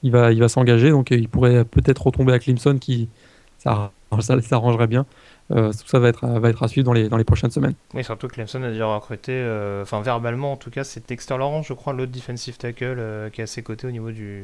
[0.02, 0.92] il va s'engager.
[0.92, 3.10] Donc il pourrait peut-être retomber à Clemson, qui
[3.58, 5.06] ça ça, arrangerait bien.
[5.52, 7.76] Euh, tout ça va être, va être à suivre dans les, dans les prochaines semaines.
[7.94, 11.38] Oui, surtout que Clemson a déjà recruté, euh, enfin verbalement en tout cas, c'est Dexter
[11.38, 14.42] Lawrence, je crois, l'autre defensive tackle euh, qui est à ses côtés au niveau du,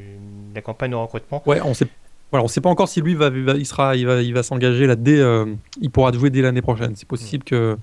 [0.50, 1.42] de la campagne de recrutement.
[1.48, 1.88] Ouais, on sait,
[2.30, 4.86] voilà, on sait pas encore si lui va, il sera, il va, il va s'engager
[4.86, 5.22] là dès,
[5.82, 6.96] il pourra jouer dès l'année prochaine.
[6.96, 7.78] C'est possible que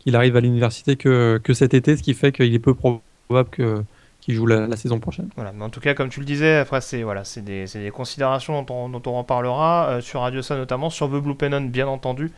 [0.00, 3.50] qu'il arrive à l'université que, que cet été, ce qui fait qu'il est peu probable
[3.50, 3.84] que
[4.22, 5.28] qui joue la, saison prochaine.
[5.34, 8.62] Voilà, mais en tout cas, comme tu le disais, après, c'est voilà, des, des, considérations
[8.62, 11.62] dont on, dont on en parlera euh, sur Radio Ça notamment, sur The Blue Pennon,
[11.62, 12.30] bien entendu,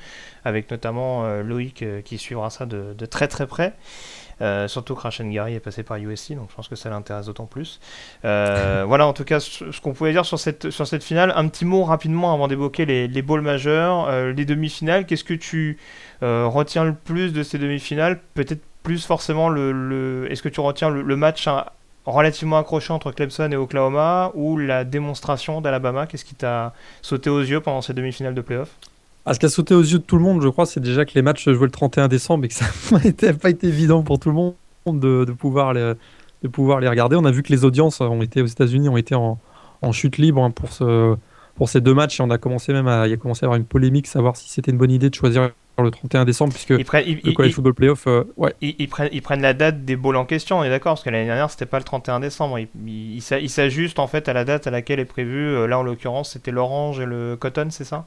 [0.46, 3.74] avec notamment euh, Loïc euh, qui suivra ça de, de, très très près.
[4.66, 7.80] surtout que Gary est passé par USC, donc je pense que ça l'intéresse d'autant plus.
[8.22, 11.34] voilà, en tout cas, ce, qu'on pouvait dire sur cette, sur cette finale.
[11.36, 15.04] Un petit mot rapidement avant d'évoquer les, les balls majeurs, les demi-finales.
[15.04, 15.76] Qu'est-ce que tu
[16.22, 18.22] retiens le plus de ces demi-finales?
[18.32, 21.48] Peut-être plus forcément le, est-ce que tu retiens le, match
[22.04, 26.06] relativement accrochant entre Clemson et Oklahoma ou la démonstration d'Alabama?
[26.06, 28.68] Qu'est-ce qui t'a sauté aux yeux pendant ces demi-finales de playoff?
[29.26, 31.06] Ah, ce qui a sauté aux yeux de tout le monde, je crois, c'est déjà
[31.06, 32.66] que les matchs jouaient le 31 décembre et que ça
[33.22, 34.54] n'a pas été évident pour tout le monde
[34.86, 35.94] de, pouvoir, les,
[36.42, 37.16] de pouvoir les regarder.
[37.16, 39.38] On a vu que les audiences ont été aux États-Unis ont été en,
[39.92, 41.16] chute libre hein, pour, ce,
[41.56, 43.58] pour ces deux matchs et on a commencé même à, il a commencé à avoir
[43.58, 45.50] une polémique, savoir si c'était une bonne idée de choisir
[45.82, 48.06] le 31 décembre, puisque ils prennent, le College Football Playoff.
[48.06, 48.54] Euh, ouais.
[48.60, 51.10] Ils, prennent, ils prennent la date des bowls en question, on est d'accord, parce que
[51.10, 52.58] l'année dernière, c'était pas le 31 décembre.
[52.58, 52.68] Ils
[53.16, 55.36] il, s'ajustent en fait à la date à laquelle est prévu.
[55.36, 58.06] Euh, là, en l'occurrence, c'était l'orange et le cotton, c'est ça?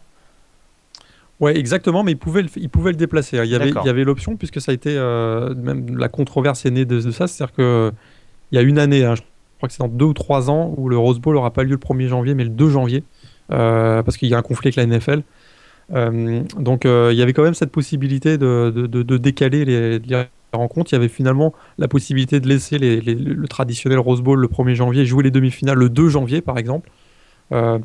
[1.39, 3.37] Ouais, exactement, mais ils pouvaient le, ils pouvaient le déplacer.
[3.37, 4.95] Il y avait, il y avait l'option, puisque ça a été.
[4.95, 7.91] Euh, même la controverse est née de, ça, c'est-à-dire qu'il
[8.51, 9.21] il y a une année, hein, je
[9.57, 11.71] crois que c'est dans deux ou trois ans, où le Rose Bowl n'aura pas lieu
[11.71, 13.03] le 1er janvier, mais le 2 janvier,
[13.49, 15.21] parce qu'il y a un conflit avec la NFL.
[15.93, 20.91] Euh, donc euh, il y avait quand même cette possibilité de, de, décaler les, rencontres.
[20.91, 24.75] Il y avait finalement la possibilité de laisser les, le traditionnel Rose Bowl le 1er
[24.75, 26.89] janvier, jouer les demi-finales le 2 janvier par exemple.
[27.51, 27.79] Euh,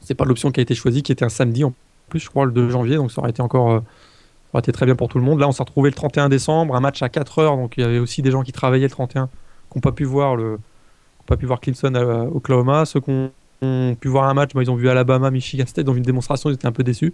[0.00, 1.74] c'est pas l'option qui a été choisie, qui était un samedi en
[2.08, 4.96] plus, je crois, le 2 janvier, donc ça aurait été encore euh, été très bien
[4.96, 5.40] pour tout le monde.
[5.40, 7.84] Là, on s'est retrouvé le 31 décembre, un match à 4 heures, donc il y
[7.84, 10.58] avait aussi des gens qui travaillaient le 31 qui n'ont pas pu voir le
[11.26, 12.86] pas pu voir Clemson à Oklahoma.
[12.86, 13.30] Ceux qui ont
[13.62, 16.50] ont pu voir un match, bah, ils ont vu Alabama, Michigan State dans une démonstration,
[16.50, 17.12] ils étaient un peu déçus.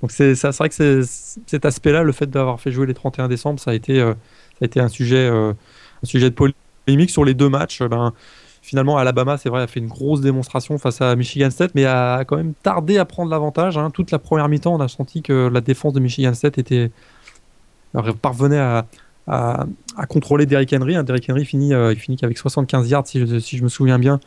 [0.00, 3.70] Donc c'est vrai que cet aspect-là, le fait d'avoir fait jouer les 31 décembre, ça
[3.70, 4.16] a été, a
[4.60, 6.28] été un, sujet, de
[6.86, 7.82] polémique sur les deux matchs.
[7.82, 8.12] Ben,
[8.62, 12.24] finalement, Alabama, c'est vrai, a fait une grosse démonstration face à Michigan State, mais a
[12.24, 13.78] quand même tardé à prendre l'avantage.
[13.78, 13.90] Hein.
[13.90, 16.90] Toute la première mi-temps, on a senti que la défense de Michigan State était
[18.22, 18.86] parvenait à,
[19.26, 19.66] à,
[20.08, 20.96] contrôler Derrick Henry.
[20.96, 21.04] Hein.
[21.04, 24.20] Derrick Henry finit, euh, qu'avec 75 yards, si je, me souviens bien,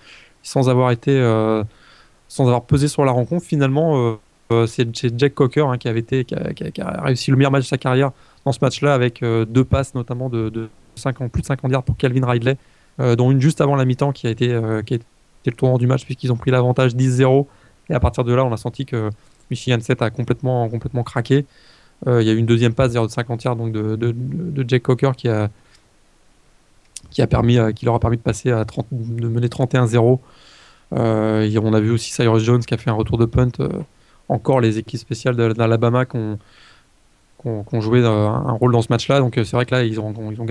[0.47, 1.63] sans avoir été, euh,
[2.27, 3.45] sans avoir pesé sur la rencontre.
[3.45, 4.17] Finalement,
[4.51, 6.35] euh, c'est Jack Cocker hein, qui avait été, qui
[6.81, 8.11] a, réussi le meilleur match de sa carrière
[8.45, 11.97] dans ce match-là, avec deux passes notamment de, de 50, plus de 50 yards pour
[11.97, 12.57] Calvin Ridley,
[12.99, 14.47] dont une juste avant la mi-temps qui a été,
[14.85, 15.05] qui a été
[15.47, 17.47] le tournant du match puisqu'ils ont pris l'avantage 10-0.
[17.89, 19.09] Et à partir de là, on a senti que
[19.49, 21.45] Michigan 7 a complètement, complètement craqué.
[22.07, 25.11] Euh, il y a eu une deuxième passe de 50 yards donc de, Jack Cocker
[25.15, 25.49] qui a,
[27.15, 30.19] qui, a permis, euh, qui leur a permis de passer à 30, de mener 31-0.
[30.93, 33.51] Euh, on a vu aussi Cyrus Jones qui a fait un retour de punt.
[34.27, 36.37] encore les équipes spéciales d'Alabama qui ont,
[37.79, 39.19] joué un, rôle dans ce match-là.
[39.19, 40.45] Donc c'est vrai que là, ils ont, ils ont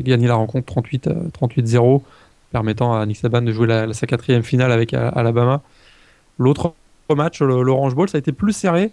[0.00, 2.02] gagné la rencontre 38-0,
[2.50, 5.62] permettant à Nick Saban de jouer la, sa quatrième finale avec Alabama.
[6.38, 6.74] L'autre
[7.14, 8.90] match, l'Orange Bowl, ça a été plus serré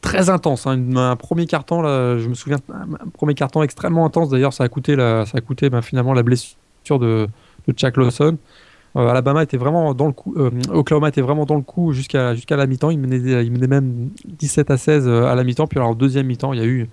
[0.00, 0.66] très intense.
[0.66, 0.96] Hein.
[0.96, 4.30] Un premier carton, là, je me souviens, un premier carton extrêmement intense.
[4.30, 6.56] D'ailleurs, ça a coûté, la, ça a coûté ben, finalement la blessure
[6.98, 7.28] de,
[7.66, 8.38] de Chuck Lawson.
[8.96, 12.34] Euh, Alabama était vraiment dans le coup, euh, Oklahoma était vraiment dans le coup jusqu'à
[12.50, 12.90] la mi-temps.
[12.90, 15.66] Il menait, il menait même 17 à 16 euh, à la mi-temps.
[15.66, 16.88] Puis alors, en deuxième mi-temps, il y a eu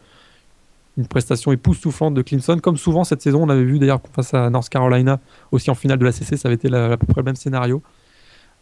[0.97, 2.59] une prestation époustouflante de Clemson.
[2.59, 5.19] Comme souvent cette saison, on avait vu d'ailleurs face à North Carolina,
[5.51, 7.81] aussi en finale de la CC, ça avait été à peu près le même scénario.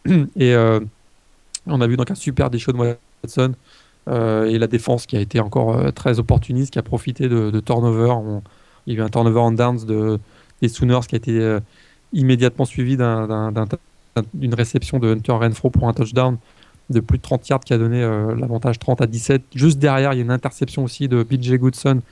[0.36, 0.54] Et
[1.66, 2.58] on a vu donc un super de
[3.22, 3.54] Watson.
[4.08, 7.60] Euh, et la défense qui a été encore euh, très opportuniste, qui a profité de,
[7.60, 8.14] turnover.
[8.86, 10.18] il y a eu un turnover en downs de,
[10.60, 11.60] des Sooners qui a été euh,
[12.12, 16.36] immédiatement suivi d'une réception de Hunter Renfro pour un touchdown
[16.90, 19.42] de plus de 30 yards qui a donné l'avantage 30 à 17.
[19.54, 22.02] Juste derrière, il y a une interception aussi de BJ Goodson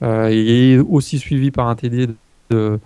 [0.00, 2.08] et aussi suivi par un TD
[2.48, 2.80] de,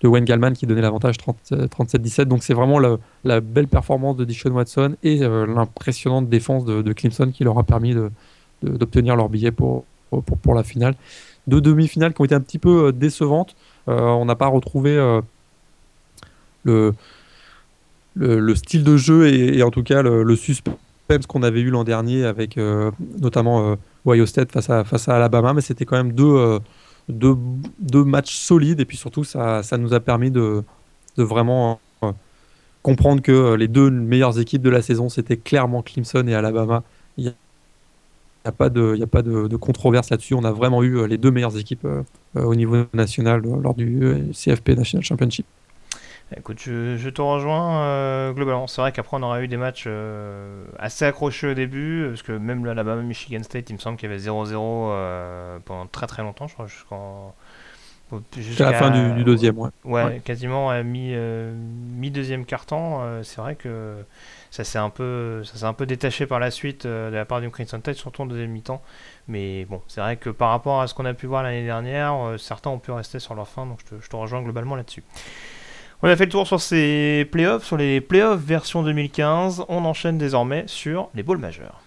[0.00, 2.24] de Wayne Gallman qui donnait l'avantage 37-17.
[2.24, 7.30] Donc c'est vraiment la, belle performance de Dishon Watson et euh, l'impressionnante défense de, Clemson
[7.30, 7.94] qui leur a permis
[8.62, 10.94] d'obtenir leur billet pour, pour, la finale.
[11.46, 13.54] Deux demi-finales qui ont été un petit peu euh, décevantes.
[13.88, 14.96] Euh, on n'a pas retrouvé
[16.64, 16.92] le,
[18.14, 20.78] le, style de jeu et, en tout cas le, suspense
[21.28, 22.58] qu'on avait eu l'an dernier avec
[23.18, 26.60] notamment Ohio State face à, face à Alabama, mais c'était quand même deux
[27.10, 30.62] deux, matchs solides et puis surtout ça, ça nous a permis de,
[31.16, 32.12] de vraiment euh,
[32.82, 36.82] comprendre que euh, les deux meilleures équipes de la saison c'était clairement Clemson et Alabama.
[37.16, 37.34] Il n'y
[38.44, 40.34] a, pas de, il a pas de, controverse là-dessus.
[40.34, 41.86] On a vraiment eu euh, les deux meilleures équipes
[42.34, 45.46] au niveau national lors du CFP National Championship.
[46.36, 48.68] Écoute, je, te rejoins euh, globalement.
[48.68, 52.32] C'est vrai qu'après on aura eu des matchs euh, assez accrochés au début, parce que
[52.32, 56.22] même l'Alabama Michigan State, il me semble qu'il y avait 0-0 euh, pendant très très
[56.22, 57.34] longtemps, je crois, jusqu'en.
[58.36, 59.70] Jusqu'à la fin du, deuxième, ouais.
[59.84, 63.22] Ouais, quasiment à mi, mi deuxième carton.
[63.22, 64.04] c'est vrai que
[64.50, 67.40] ça s'est un peu, ça s'est un peu détaché par la suite de la part
[67.40, 68.82] du Crimson Tide, surtout en deuxième mi-temps.
[69.28, 72.34] Mais bon, c'est vrai que par rapport à ce qu'on a pu voir l'année dernière,
[72.36, 75.04] certains ont pu rester sur leur fin, donc je te, je te rejoins globalement là-dessus.
[76.02, 79.66] On a fait le tour sur ces playoffs, sur les playoffs version 2015.
[79.68, 81.79] On enchaîne désormais sur les bowls majeurs.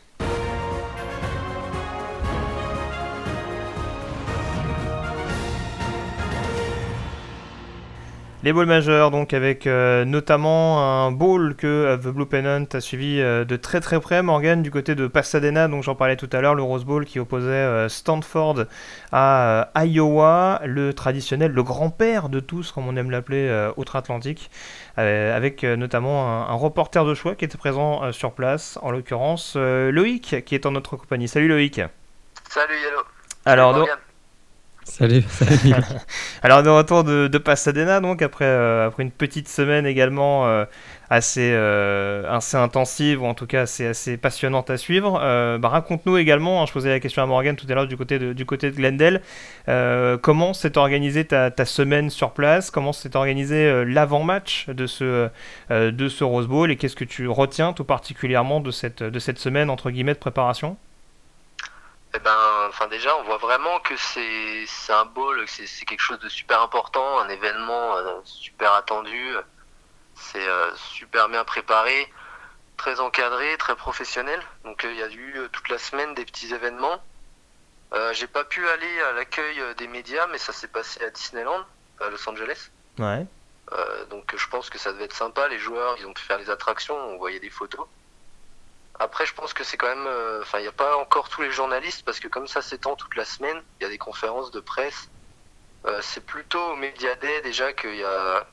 [8.43, 12.82] Les balls majeurs, donc avec euh, notamment un bowl que euh, The Blue Pennant a
[12.82, 16.27] suivi euh, de très très près, Morgan, du côté de Pasadena, donc j'en parlais tout
[16.29, 18.65] à l'heure, le Rose Bowl qui opposait Stanford
[19.13, 24.51] à Iowa, le traditionnel, le grand-père de tous, comme on aime l'appeler, outre-Atlantique,
[24.97, 30.56] avec notamment un, reporter de choix qui était présent sur place, en l'occurrence Loïc, qui
[30.56, 31.29] est en notre compagnie.
[31.29, 31.79] Salut Loïc.
[32.49, 33.03] Salut Yellow.
[33.45, 33.91] Alors, Salut,
[36.43, 40.65] Alors de retour de, Pasadena, donc après, euh, après une petite semaine également euh,
[41.10, 45.13] assez, euh, assez intensive, ou en tout cas assez, assez passionnante à suivre,
[45.60, 48.19] bah, raconte-nous également, hein, je posais la question à Morgan tout à l'heure du, côté
[48.19, 49.22] de, du côté de Glendale,
[50.22, 55.30] comment s'est organisée ta, ta, semaine sur place, comment s'est organisé l'avant-match de ce,
[55.69, 59.39] de ce Rose Bowl, et qu'est-ce que tu retiens tout particulièrement de cette, de cette
[59.39, 60.78] semaine entre guillemets de préparation?
[62.15, 66.30] Eh ben, enfin déjà, on voit vraiment que c'est un bowl, c'est quelque chose de
[66.30, 69.36] super important, un événement euh, super attendu,
[70.13, 72.12] c'est euh, super bien préparé,
[72.78, 74.39] très encadré, très professionnel.
[74.63, 77.02] Donc euh, il y a eu toute la semaine des petits événements.
[78.13, 81.63] J'ai pas pu aller à l'accueil des médias, mais ça s'est passé à Disneyland,
[81.99, 82.71] à Los Angeles.
[82.97, 83.28] Ouais.
[84.10, 85.47] Donc je pense que ça devait être sympa.
[85.47, 87.86] Les joueurs, ils ont pu faire les attractions, on voyait des photos.
[88.99, 90.08] Après, je pense que c'est quand même.
[90.08, 92.95] euh, Enfin, il n'y a pas encore tous les journalistes parce que comme ça s'étend
[92.95, 95.10] toute la semaine, il y a des conférences de presse.
[95.86, 98.45] Euh, c'est plutôt au Media Day déjà qu'il y a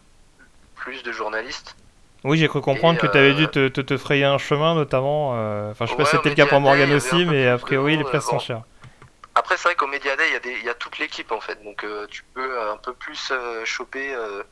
[0.75, 1.77] plus de journalistes.
[2.25, 4.39] Oui, j'ai cru comprendre Et, que tu avais euh, dû te, te- te frayer un
[4.39, 5.37] chemin, notamment.
[5.37, 7.97] euh, Enfin, je sais pas si c'était le cas pour Morgan aussi, mais a priori,
[7.97, 8.63] les places sont chères.
[9.35, 11.63] Après, c'est vrai qu'au Media Day, il y, y a toute l'équipe en fait.
[11.65, 14.15] Donc euh, tu peux un peu plus euh, choper.
[14.15, 14.43] euh,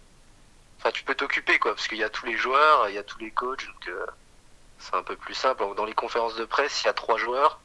[0.79, 1.75] Enfin, tu peux t'occuper quoi.
[1.75, 3.67] Parce qu'il y a tous les joueurs, il y a tous les coachs.
[3.67, 4.07] Donc euh,
[4.79, 5.61] c'est un peu plus simple.
[5.61, 7.61] Donc, Dans les conférences de presse, il y a trois joueurs.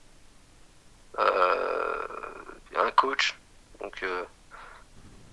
[1.19, 2.07] Euh,
[2.75, 3.35] un coach.
[3.81, 4.01] Donc.
[4.03, 4.23] euh,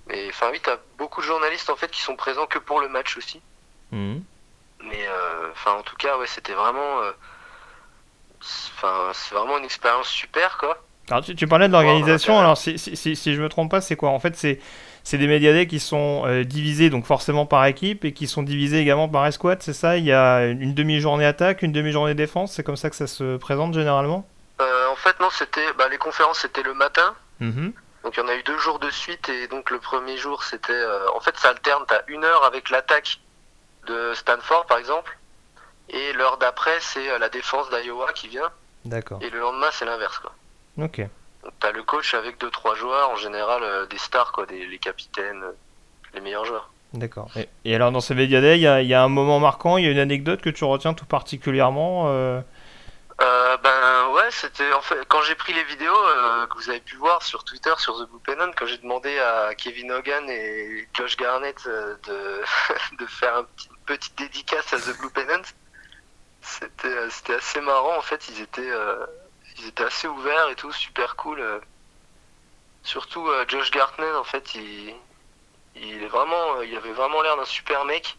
[0.09, 2.89] mais enfin, oui, t'as beaucoup de journalistes en fait qui sont présents que pour le
[2.89, 3.41] match aussi.
[3.93, 4.23] Mhm.
[4.85, 7.01] Mais euh, enfin, en tout cas, ouais, c'était vraiment.
[7.01, 7.13] euh,
[8.41, 10.83] c'est- Enfin, c'est vraiment une expérience super quoi.
[11.11, 13.71] Alors, tu, tu parlais de l'organisation, Ouais, alors si, si, si, si je me trompe
[13.71, 14.11] pas, c'est quoi?
[14.11, 14.61] En fait, c'est
[15.05, 18.79] c'est des médiadés qui sont euh, divisés donc forcément par équipe et qui sont divisés
[18.79, 19.97] également par escouade, c'est ça?
[19.97, 23.37] Il y a une demi-journée attaque, une demi-journée défense, c'est comme ça que ça se
[23.37, 24.27] présente généralement?
[24.61, 25.73] Euh, en fait, non, c'était.
[25.79, 27.15] Bah, les conférences, c'était le matin.
[27.41, 27.73] Mhm.
[28.05, 29.29] Donc, il y en a eu deux jours de suite.
[29.29, 30.73] Et donc, le premier jour, c'était.
[30.73, 31.85] euh, en fait, ça alterne.
[31.87, 33.21] T'as une heure avec l'attaque
[33.87, 35.17] de Stanford, par exemple.
[35.89, 38.51] Et l'heure d'après, c'est euh, la défense d'Iowa qui vient.
[38.85, 39.19] D'accord.
[39.23, 40.33] Et le lendemain, c'est l'inverse, quoi.
[40.79, 41.03] Ok.
[41.61, 44.79] T'as le coach avec deux, trois joueurs, en général, euh, des stars, quoi, des, les
[44.79, 45.53] capitaines, euh,
[46.15, 46.71] les meilleurs joueurs.
[46.93, 47.31] D'accord.
[47.37, 49.77] Et, et alors dans ces médiadés, il y a, il y a un moment marquant,
[49.77, 52.41] il y a une anecdote que tu retiens tout particulièrement euh,
[53.23, 56.81] Euh, ben ouais, c'était en fait quand j'ai pris les vidéos euh, que vous avez
[56.81, 60.89] pu voir sur Twitter, sur The Blue Pennant, quand j'ai demandé à Kevin Hogan et
[60.95, 62.43] Josh Garnett euh, de,
[62.99, 65.43] de faire un petit, une petite dédicace à The Blue Pennant,
[66.41, 68.29] c'était c'était assez marrant en fait.
[68.31, 68.71] Ils étaient
[69.61, 71.41] ils étaient assez ouverts et tout, super cool.
[71.41, 71.61] euh.
[72.83, 74.95] Surtout euh, Josh Garnett en fait, il
[75.77, 78.17] il est vraiment, euh, il avait vraiment l'air d'un super mec.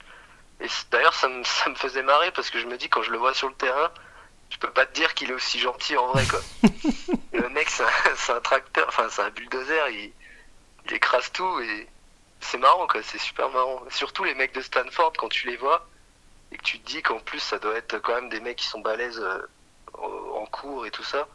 [0.60, 3.12] Et d'ailleurs ça me ça me faisait marrer parce que je me dis quand je
[3.12, 3.92] le vois sur le terrain
[4.52, 6.40] je peux pas te dire qu'il est aussi gentil en vrai quoi.
[7.34, 7.70] Le mec
[8.16, 10.12] c'est un, tracteur, enfin c'est un bulldozer, il,
[10.86, 11.88] il écrase tout et
[12.42, 13.82] c'est marrant quoi, c'est super marrant.
[13.90, 15.88] Surtout les mecs de Stanford quand tu les vois
[16.52, 18.68] et que tu te dis qu'en plus ça doit être quand même des mecs qui
[18.68, 19.42] sont balèzes euh,
[20.42, 21.28] en cours et tout ça.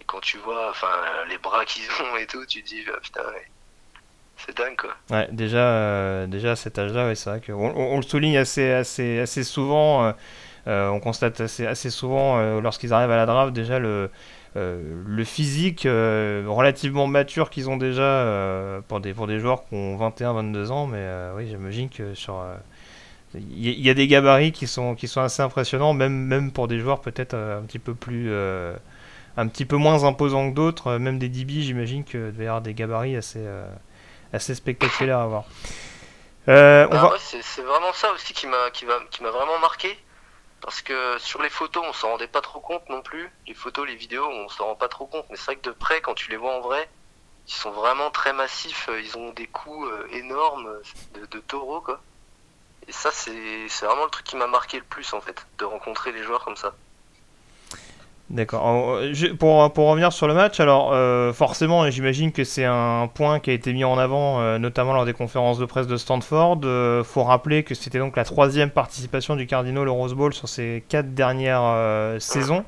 [0.00, 0.92] Et quand tu vois enfin
[1.28, 3.22] les bras qu'ils ont et tout, tu dis ah, putain
[4.46, 4.90] c'est dingue quoi.
[5.10, 9.20] Ouais, déjà, euh, déjà cet âge-là, ouais, c'est vrai qu'on on, le souligne assez, assez,
[9.20, 10.04] assez souvent.
[10.04, 10.12] euh,
[10.66, 14.10] euh, on constate assez, assez souvent lorsqu'ils arrivent à la draft déjà le,
[14.54, 20.70] le physique relativement mature qu'ils ont déjà pour, des, pour des joueurs qui ont 21-22
[20.70, 20.86] ans.
[20.86, 22.44] Mais oui, j'imagine que sur.
[23.34, 26.80] Il y, a- des gabarits qui sont, qui sont assez impressionnants, même, même pour des
[26.80, 28.26] joueurs peut-être euh, un petit peu plus.
[28.30, 28.76] euh,
[29.36, 32.48] un petit peu moins imposants que d'autres, euh, même des DB, j'imagine qu'il devait y
[32.48, 33.64] avoir des gabarits assez, euh,
[34.32, 35.44] assez spectaculaires à voir.
[36.48, 37.12] Euh, Ah va...
[37.12, 39.98] ouais, c'est vraiment ça aussi qui m'a qui vraiment marqué.
[40.62, 43.30] Parce que sur les photos on s'en rendait pas trop compte non plus.
[43.48, 45.26] Les photos les vidéos on s'en rend pas trop compte.
[45.30, 46.90] Mais c'est vrai que de près quand tu les vois en vrai
[47.48, 48.90] ils sont vraiment très massifs.
[49.02, 50.70] Ils ont des coups énormes
[51.14, 52.02] de, de taureaux quoi
[52.88, 56.12] et ça c'est vraiment le truc qui m'a marqué le plus en fait de rencontrer
[56.12, 56.74] les joueurs comme ça
[58.30, 59.00] D'accord.
[59.40, 63.50] Pour, pour revenir sur le match, alors euh, forcément, j'imagine que c'est un point qui
[63.50, 66.60] a été mis en avant, euh, notamment lors des conférences de presse de Stanford.
[66.62, 70.48] Euh, faut rappeler que c'était donc la troisième participation du Cardinal au Rose Bowl sur
[70.48, 72.64] ces quatre dernières euh, saisons.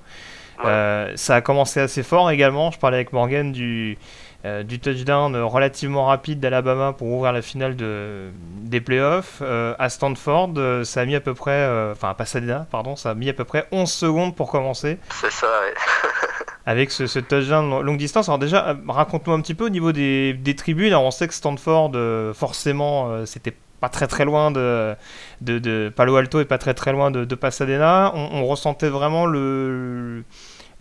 [0.64, 2.72] Ça a commencé assez fort également.
[2.72, 3.98] Je parlais avec Morgan du,
[4.44, 8.30] euh, du touchdown relativement rapide d'Alabama pour ouvrir la finale de,
[8.62, 9.38] des playoffs.
[9.40, 13.10] Euh, à Stanford, euh, ça a mis à peu près, enfin à Pasadena, pardon, ça
[13.10, 15.74] a mis à peu près 11 secondes pour commencer c'est ça ouais.
[16.66, 18.28] avec ce, ce touchdown longue distance.
[18.28, 20.88] Alors déjà, raconte-nous un petit peu au niveau des, des tribunes.
[20.88, 21.92] Alors on sait que Stanford,
[22.34, 24.94] forcément, c'était pas très très loin de,
[25.40, 28.12] de, de Palo Alto et pas très très loin de, de Pasadena.
[28.14, 30.24] On, on ressentait vraiment le, le,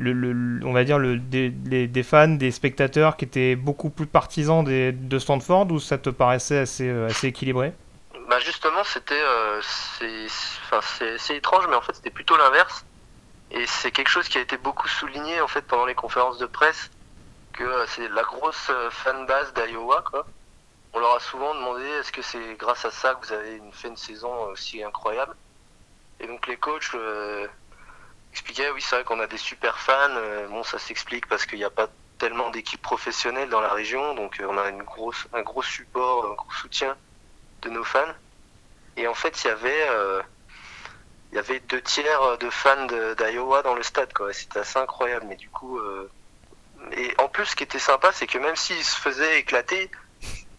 [0.04, 5.20] on va dire le, des, les- fans, des spectateurs qui étaient beaucoup plus partisans de
[5.20, 7.74] Stanford ou ça te paraissait assez, euh, équilibré?
[8.30, 9.62] Bah justement, c'était, euh,
[10.00, 12.86] c'est, étrange, mais en fait, c'était plutôt l'inverse.
[13.52, 16.46] Et c'est quelque chose qui a été beaucoup souligné en fait pendant les conférences de
[16.46, 16.90] presse,
[17.54, 20.04] que euh, c'est la grosse fanbase d'Iowa.
[20.94, 23.72] On leur a souvent demandé est-ce que c'est grâce à ça que vous avez une,
[23.72, 25.36] fait une saison aussi incroyable?
[26.20, 26.92] Et donc les coachs
[28.32, 30.10] expliquaient oui, c'est vrai qu'on a des super fans.
[30.16, 34.14] euh, bon, ça s'explique parce qu'il n'y a pas tellement d'équipes professionnelles dans la région,
[34.16, 36.96] donc euh, on a une grosse, un gros support, un gros soutien
[37.62, 38.14] de nos fans.
[38.98, 40.22] Et en fait, il y avait, euh,
[41.32, 44.34] il y avait deux tiers de fans d'Iowa dans le stade, quoi.
[44.34, 45.26] C'était assez incroyable.
[45.28, 45.80] Mais du coup,
[46.92, 49.90] et en plus, ce qui était sympa, c'est que même s'ils se faisaient éclater,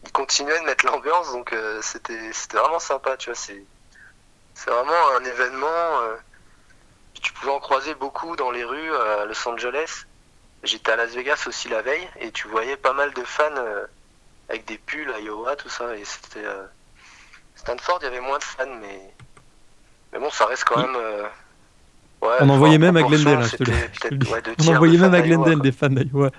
[0.05, 3.35] ils continuait de mettre l'ambiance, donc c'était c'était vraiment sympa, tu vois.
[3.35, 3.63] C'est
[4.55, 6.01] c'est vraiment un événement.
[7.23, 10.07] Tu pouvais en croiser beaucoup dans les rues à Los Angeles.
[10.63, 13.45] J'étais à Las Vegas aussi la veille et tu voyais pas mal de fans
[14.49, 15.97] avec des pulls à Iowa, tout ça.
[15.97, 16.47] Et c'était
[17.57, 19.13] Stanford, il y avait moins de fans, mais
[20.13, 20.97] mais bon, ça reste quand même.
[22.23, 23.45] Ouais, on envoyait même à Glendale,
[24.61, 26.31] On envoyait même à Glendale des fans d'Iowa.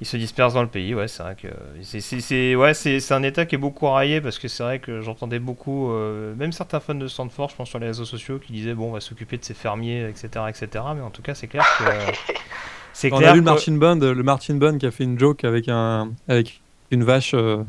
[0.00, 1.48] Ils se dispersent dans le pays, ouais, c'est vrai que
[1.82, 5.38] c'est ouais, c'est un état qui est beaucoup raillé parce que c'est vrai que j'entendais
[5.38, 8.74] beaucoup, euh, même certains fans de Stanford, je pense sur les réseaux sociaux, qui disaient
[8.74, 10.84] bon, on va s'occuper de ces fermiers, etc., etc.
[10.96, 11.84] Mais en tout cas, c'est clair que
[12.92, 15.44] c'est On a vu le Martin Bond, le Martin Bond qui a fait une joke
[15.44, 17.32] avec un avec une vache.
[17.34, 17.62] Euh,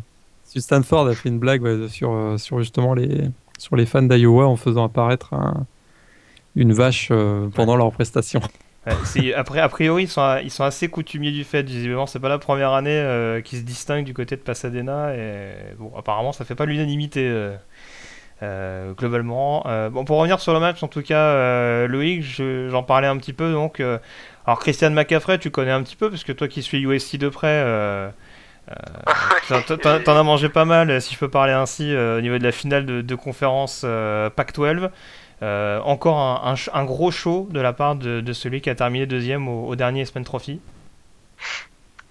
[0.45, 4.55] Stanford a fait une blague sur euh, sur justement les sur les fans d'Iowa en
[4.55, 5.65] faisant apparaître un
[6.55, 8.41] une vache euh, pendant leur prestation.
[9.35, 10.09] Après, a priori, ils
[10.51, 11.63] sont, assez coutumiers du fait.
[11.63, 15.15] Visiblement, c'est pas la première année euh, qui se distingue du côté de Pasadena.
[15.15, 17.27] Et bon, apparemment, ça fait pas l'unanimité
[18.43, 19.63] euh, globalement.
[19.91, 23.51] bon, pour revenir sur le match, en tout cas, Loïc, j'en parlais un petit peu.
[23.51, 27.17] Donc, alors, Christian McCaffrey, tu connais un petit peu, parce que toi qui suis USC
[27.17, 27.63] de près.
[29.47, 32.85] T'en as mangé pas mal, si je peux parler ainsi, au niveau de la finale
[32.85, 34.91] de, de conférence Pac-12.
[35.41, 39.75] Euh, encore un, gros show de la part de, celui qui a terminé deuxième au,
[39.75, 40.61] dernier Spen Trophy.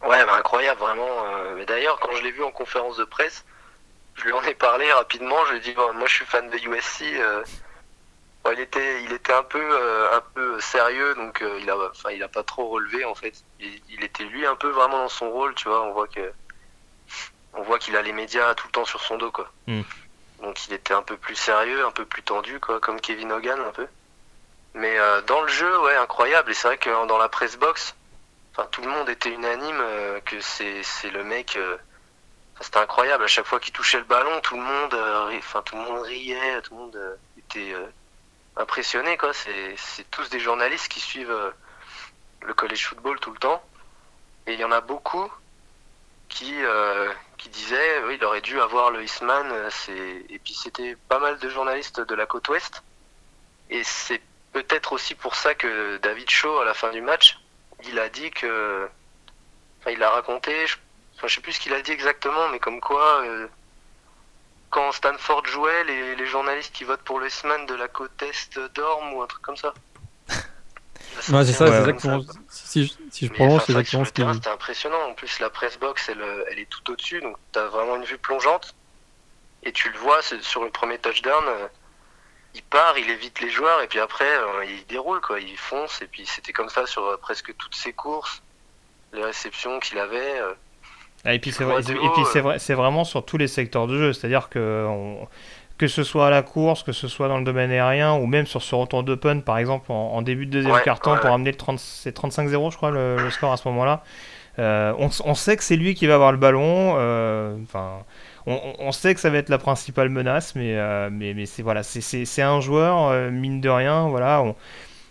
[0.03, 1.09] Ouais, bah, incroyable, vraiment.
[1.09, 3.45] Euh, d'ailleurs, quand je l'ai vu en conférence de presse,
[4.15, 5.37] je lui en ai parlé rapidement.
[5.47, 7.03] Je lui ai dit, moi je suis fan de USC.
[7.03, 7.43] Euh,
[8.53, 9.65] il, était, il était un peu,
[10.13, 13.33] un peu sérieux, donc il, a, enfin, il a pas trop relevé en fait.
[13.59, 15.83] Il, était lui un peu vraiment dans son rôle, tu vois.
[15.85, 16.31] On voit que
[17.55, 19.51] on voit qu'il a les médias tout le temps sur son dos, quoi.
[19.67, 19.83] Hmm.
[20.45, 23.59] Donc il était un peu plus sérieux, un peu plus tendu, quoi, comme Kevin Hogan
[23.61, 23.89] un peu.
[24.75, 26.51] Mais euh, dans le jeu, ouais, incroyable.
[26.51, 27.95] Et c'est vrai que dans la press box,
[28.71, 31.57] tout le monde était unanime euh, que c'est, le mec.
[31.57, 31.79] Euh,
[32.61, 33.25] c'était incroyable.
[33.25, 34.95] À chaque fois qu'il touchait le ballon, tout le monde,
[35.39, 37.75] enfin, tout le monde riait, tout le monde était
[38.57, 39.33] impressionné, quoi.
[39.33, 41.53] C'est tous des journalistes qui suivent
[42.43, 43.63] le college football tout le temps.
[44.47, 45.33] Et il y en a beaucoup
[46.29, 46.55] qui,
[47.37, 49.47] qui disait oui, il aurait dû avoir le Eastman.
[49.51, 49.71] Euh,
[50.29, 52.83] et puis c'était pas mal de journalistes de la côte ouest.
[53.71, 54.21] Et c'est
[54.53, 57.39] peut-être aussi pour ça que David Shaw, à la fin du match,
[57.85, 58.89] il a dit que.
[59.81, 60.77] Enfin, il a raconté, je,
[61.17, 63.47] enfin, je sais plus ce qu'il a dit exactement, mais comme quoi, euh,
[64.71, 68.59] quand Stanford jouait, les, les, journalistes qui votent pour le Eastman de la côte est
[68.75, 69.75] dorment ou un truc comme ça.
[71.31, 72.21] Ouais, c'est ça, c'est exactement.
[72.49, 75.03] Si, si, je prononce, c'est exactement ce qu'il C'était impressionnant.
[75.09, 78.05] En plus, la press box, elle, elle est tout au-dessus, donc tu as vraiment une
[78.05, 78.75] vue plongeante.
[79.65, 81.69] Et tu le vois sur le premier touchdown, euh,
[82.55, 85.41] il part, il évite les joueurs, et puis après, euh, il déroule, quoi.
[85.41, 88.43] Il fonce, et puis c'était comme ça sur euh, presque toutes ses courses,
[89.13, 90.41] les réceptions qu'il avait.
[91.25, 94.85] Ah, et puis c'est vrai, vrai, vraiment sur tous les secteurs de jeu, c'est-à-dire que
[94.87, 95.27] on,
[95.79, 98.47] que ce soit à la course, que ce soit dans le domaine aérien, ou même
[98.47, 102.71] sur ce retour d'open, par exemple, en, début de deuxième carton, pour amener le 35-0,
[102.71, 104.03] je crois, le, score à ce moment-là.
[104.61, 106.95] Euh, on, sait que c'est lui qui va avoir le ballon.
[106.97, 108.05] Euh, enfin,
[108.47, 111.83] on, sait que ça va être la principale menace, mais, euh, mais, mais c'est voilà,
[111.83, 114.07] c'est un joueur mine de rien.
[114.09, 114.45] Voilà,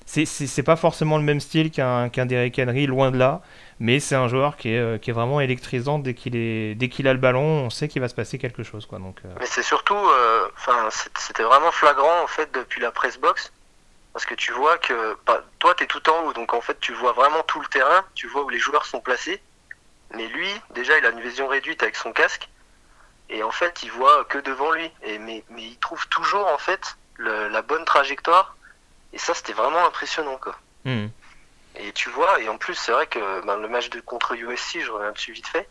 [0.06, 3.42] c'est pas forcément le même style qu'un qu'un Derrick Henry, loin de là
[3.84, 6.00] mais c'est un joueur qui est, euh, qui est vraiment électrisant.
[6.00, 8.64] Dès qu'il est dès qu'il a le ballon on sait qu'il va se passer quelque
[8.64, 8.98] chose quoi.
[8.98, 9.36] Donc euh.
[9.42, 13.52] mais c'est surtout euh, enfin c'était vraiment flagrant en fait depuis la press box.
[14.14, 16.34] Parce que tu vois que bah, toi tu es tout en haut.
[16.34, 18.06] Donc en fait tu vois vraiment tout le terrain.
[18.16, 19.42] Tu vois où les joueurs sont placés.
[20.16, 22.48] Mais lui déjà il a une vision réduite avec son casque.
[23.30, 24.90] Et en fait il voit que devant lui.
[25.04, 28.56] Et mais, mais il trouve toujours en fait la bonne trajectoire.
[29.12, 30.56] Et ça c'était vraiment impressionnant quoi.
[30.86, 31.08] Hmm.
[31.76, 34.80] Et tu vois, et en plus, c'est vrai que ben, le match de contre USC,
[34.82, 35.68] je reviens dessus vite fait,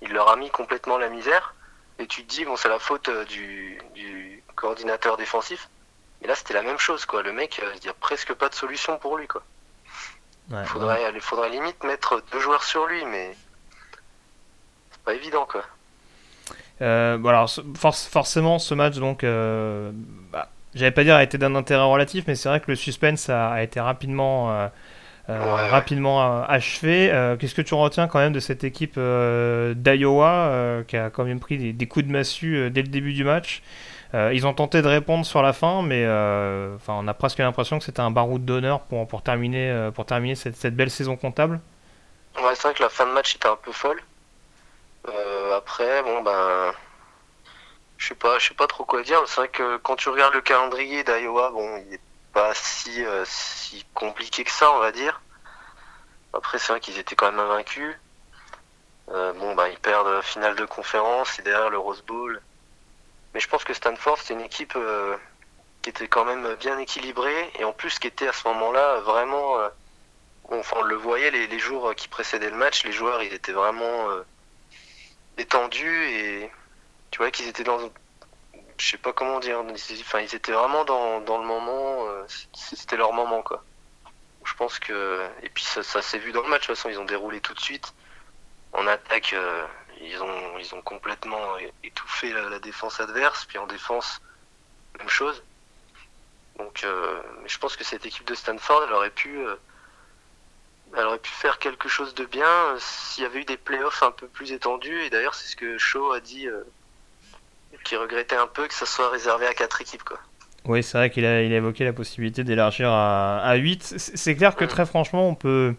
[0.00, 1.54] il leur a mis complètement la misère.
[1.98, 5.68] Et tu te dis, bon, c'est la faute euh, du, du, coordinateur défensif.
[6.22, 7.22] Et là, c'était la même chose, quoi.
[7.22, 9.42] Le mec, euh, il n'y a presque pas de solution pour lui, quoi.
[10.50, 13.36] il, faudrait, faudrait limite mettre deux joueurs sur lui, mais
[14.90, 15.64] c'est pas évident, quoi.
[16.80, 21.84] Euh, bon alors, forcément, ce match, donc, bah, j'allais pas dire a été d'un intérêt
[21.84, 24.68] relatif, mais c'est vrai que le suspense a, a été rapidement euh,
[25.28, 27.10] rapidement euh, achevé.
[27.12, 31.40] Euh, qu'est-ce que tu retiens quand même de cette équipe d'Iowa qui a quand même
[31.40, 33.62] pris des, coups de massue dès le début du match?
[34.14, 36.04] Ils ont tenté de répondre sur la fin, mais
[36.76, 40.34] enfin, on a presque l'impression que c'était un baroud d'honneur pour, pour terminer, pour terminer
[40.34, 41.60] cette, cette belle saison comptable.
[42.36, 44.02] Ouais, c'est vrai que la fin de match était un peu folle.
[45.56, 46.72] après, bon ben,
[47.96, 49.22] je sais pas, je sais pas trop quoi dire.
[49.26, 52.00] C'est vrai que quand tu regardes le calendrier d'Iowa, bon, il est
[52.32, 55.20] pas si, euh, si compliqué que ça, on va dire.
[56.32, 57.94] Après, c'est vrai qu'ils étaient quand même invaincus.
[59.08, 62.40] bon, bah, ils perdent finale de conférence et derrière le Rose Bowl.
[63.34, 64.76] Mais je pense que Stanford, c'est une équipe
[65.82, 69.58] qui était quand même bien équilibrée et en plus qui était à ce moment-là vraiment.
[70.50, 73.52] enfin, on le voyait les, les, jours qui précédaient le match, les joueurs ils étaient
[73.52, 74.08] vraiment
[75.36, 76.50] détendus et
[77.10, 77.78] tu vois qu'ils étaient dans
[78.82, 79.62] je sais pas comment dire
[80.00, 82.08] enfin ils étaient vraiment dans, le moment
[82.52, 83.62] c'était leur moment quoi.
[84.44, 86.98] Je pense que et puis ça, s'est vu dans le match de toute façon ils
[86.98, 87.94] ont déroulé tout de suite.
[88.72, 89.64] En attaque euh,
[90.00, 94.20] ils ont ils ont complètement étouffé la, défense adverse puis en défense
[94.98, 95.44] même chose.
[96.58, 99.54] Donc euh, je pense que cette équipe de Stanford elle aurait pu euh,
[100.96, 104.26] aurait pu faire quelque chose de bien s'il y avait eu des playoffs un peu
[104.26, 106.48] plus étendus et d'ailleurs c'est ce que Shaw a dit
[107.84, 110.18] qui regrettait un peu que ça soit réservé à quatre équipes quoi
[110.64, 113.94] oui, c'est vrai qu'il a, il a évoqué la possibilité d'élargir à, à 8.
[113.96, 115.74] C'est clair que très franchement, on peut,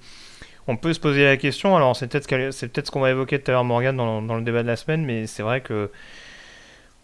[0.67, 1.75] on peut se poser la question.
[1.75, 4.61] Alors, c'est peut-être ce, qu'on va évoquer tout à l'heure, Morgan, dans, dans, le débat
[4.61, 5.89] de la semaine, mais c'est vrai que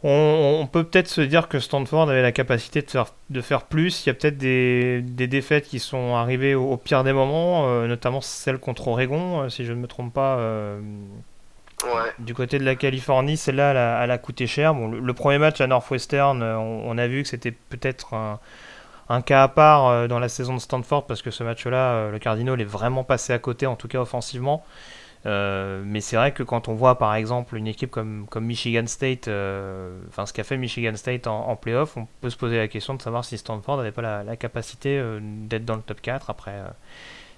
[0.02, 4.06] on, peut peut-être se dire que Stanford avait la capacité de faire, de faire plus.
[4.06, 7.86] Il y a peut-être des, des, défaites qui sont arrivées au, pire des moments, euh,
[7.86, 10.38] notamment celle contre Oregon, euh, si je ne me trompe pas.
[10.38, 10.80] Euh,
[12.20, 14.74] du côté de la Californie, celle-là, elle, a coûté cher.
[14.74, 18.14] Bon, le, premier match à Northwestern, euh, on, a vu que c'était peut-être
[19.10, 22.12] un, cas à part euh, dans la saison de Stanford parce que ce match-là, euh,
[22.12, 24.64] le Cardinal est vraiment passé à côté, en tout cas offensivement.
[25.26, 29.30] mais c'est vrai que quand on voit par exemple une équipe comme, Michigan State,
[30.10, 33.02] enfin ce qu'a fait Michigan State en, playoff, on peut se poser la question de
[33.02, 36.30] savoir si Stanford n'avait pas la, la capacité d'être dans le top 4.
[36.30, 36.56] Après,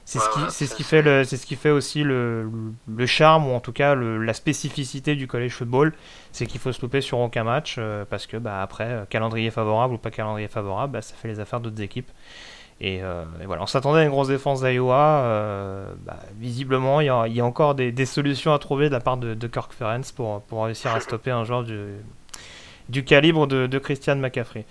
[0.06, 2.50] c'est ce, qui, c'est ce qui fait le, c'est ce qui fait aussi le,
[2.88, 5.94] le, charme ou en tout cas le, la spécificité du college football,
[6.32, 9.52] c'est qu'il faut se louper sur aucun match euh, parce que bah après euh, calendrier
[9.52, 12.10] favorable ou pas calendrier favorable, bah, ça fait les affaires d'autres équipes.
[12.84, 15.86] Et, euh, voilà, on s'attendait à une grosse défense d'Iowa.
[16.04, 18.94] Bah, visiblement, il y, a, il y, a, encore des, des, solutions à trouver de
[18.94, 21.78] la part de, de Kirk Ferenc pour, pour réussir à stopper un joueur du,
[22.90, 24.66] du calibre de, de Christian McCaffrey.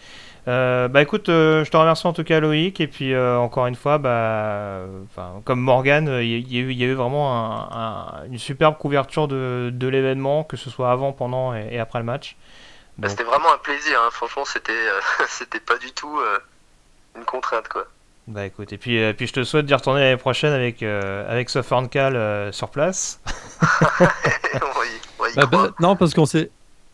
[0.51, 3.69] Euh, bah écoute, euh, je te remercie en tout cas Loïc et puis euh, encore
[3.69, 4.81] une fois, bah,
[5.45, 7.71] comme Morgan, il y, y, a eu vraiment
[8.27, 12.37] une superbe couverture de, de l'événement, que ce soit avant, pendant et, après le match.
[12.99, 14.09] Bah, c'était vraiment un plaisir, hein.
[14.11, 14.73] franchement, c'était
[15.29, 16.19] c'était pas du tout
[17.17, 17.85] une contrainte quoi.
[18.27, 21.49] Bah écoute, et puis, puis je te souhaite d'y retourner l'année prochaine avec, avec
[21.91, 23.21] Cal sur place.
[24.01, 26.51] oui, bah, bah, non, parce qu'on s'est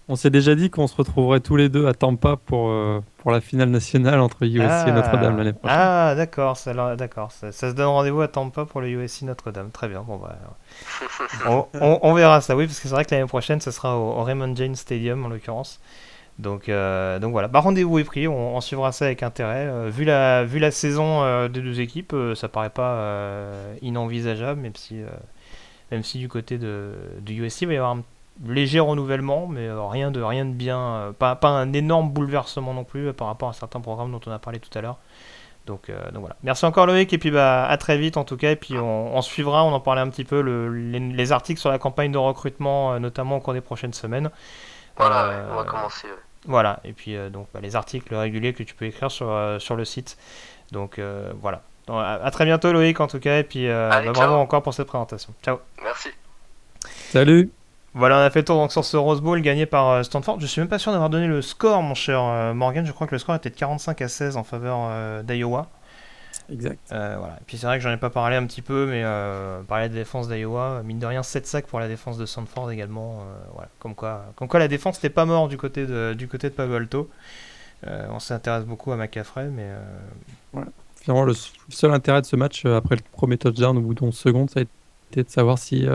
[0.08, 3.32] on s'est déjà dit qu'on se retrouverait tous les deux à Tampa pour, euh, pour
[3.32, 4.92] la finale nationale entre USC et ah.
[4.92, 5.76] Notre-Dame l'année prochaine.
[5.78, 7.32] Ah, d'accord, ça, d'accord.
[7.32, 9.70] Ça, se donne rendez-vous à Tampa pour le USC Notre-Dame.
[9.72, 10.02] Très bien.
[10.02, 10.38] Bon, bah,
[11.80, 14.54] on, verra ça, oui, parce que c'est vrai que l'année prochaine, ce sera au, Raymond
[14.54, 15.80] James Stadium en l'occurrence.
[16.38, 19.66] Donc, euh, donc voilà, bah, rendez-vous est pris, on, suivra ça avec intérêt.
[19.66, 23.34] Euh, vu, la, vu la saison des deux équipes, ça paraît pas
[23.82, 25.00] inenvisageable, même si,
[25.90, 26.92] même si du côté de,
[27.22, 28.04] de USC, il va y avoir un
[28.44, 32.74] léger renouvellement, mais euh, rien de, rien de bien, euh, pas, pas un énorme bouleversement
[32.74, 34.98] non plus euh, par rapport à certains programmes dont on a parlé tout à l'heure.
[35.66, 36.36] Donc, donc, voilà.
[36.44, 38.52] Merci encore Loïc et puis bah, à très vite en tout cas.
[38.52, 41.78] Et puis on, suivra, on en parlait un petit peu, le, les, articles sur la
[41.80, 44.30] campagne de recrutement, notamment au cours des prochaines semaines.
[44.96, 46.06] Voilà, on va commencer.
[46.44, 49.84] Voilà, et puis donc bah, les articles réguliers que tu peux écrire sur, sur le
[49.84, 50.16] site.
[50.70, 51.00] Donc
[51.42, 51.62] voilà.
[51.88, 55.34] à, très bientôt Loïc en tout cas et puis bah, bravo encore pour cette présentation.
[55.42, 55.58] Ciao.
[55.82, 56.10] Merci.
[57.10, 57.50] Salut.
[57.96, 60.38] Voilà, on a fait le tour donc, sur ce Rose Bowl gagné par euh, Stanford.
[60.38, 62.84] Je suis même pas sûr d'avoir donné le score, mon cher euh, Morgan.
[62.84, 65.70] Je crois que le score était de 45 à 16 en faveur euh, d'Iowa.
[66.52, 66.78] Exact.
[66.90, 67.38] voilà.
[67.40, 69.02] Et puis c'est vrai que j'en ai pas parlé un petit peu, mais
[69.66, 73.24] parler de défense d'Iowa, mine de rien, 7 sacs pour la défense de Stanford également.
[73.54, 73.70] voilà.
[73.78, 76.54] comme, quoi, comme quoi la défense n'était pas mort du côté de, du côté de
[76.54, 77.08] Palo Alto.
[77.82, 79.70] on s'intéresse beaucoup à McCaffrey, mais.
[81.00, 81.32] Finalement, le
[81.70, 84.60] seul intérêt de ce match, après le premier touchdown au bout de 11 secondes, ça
[84.60, 84.64] a
[85.10, 85.88] été de savoir si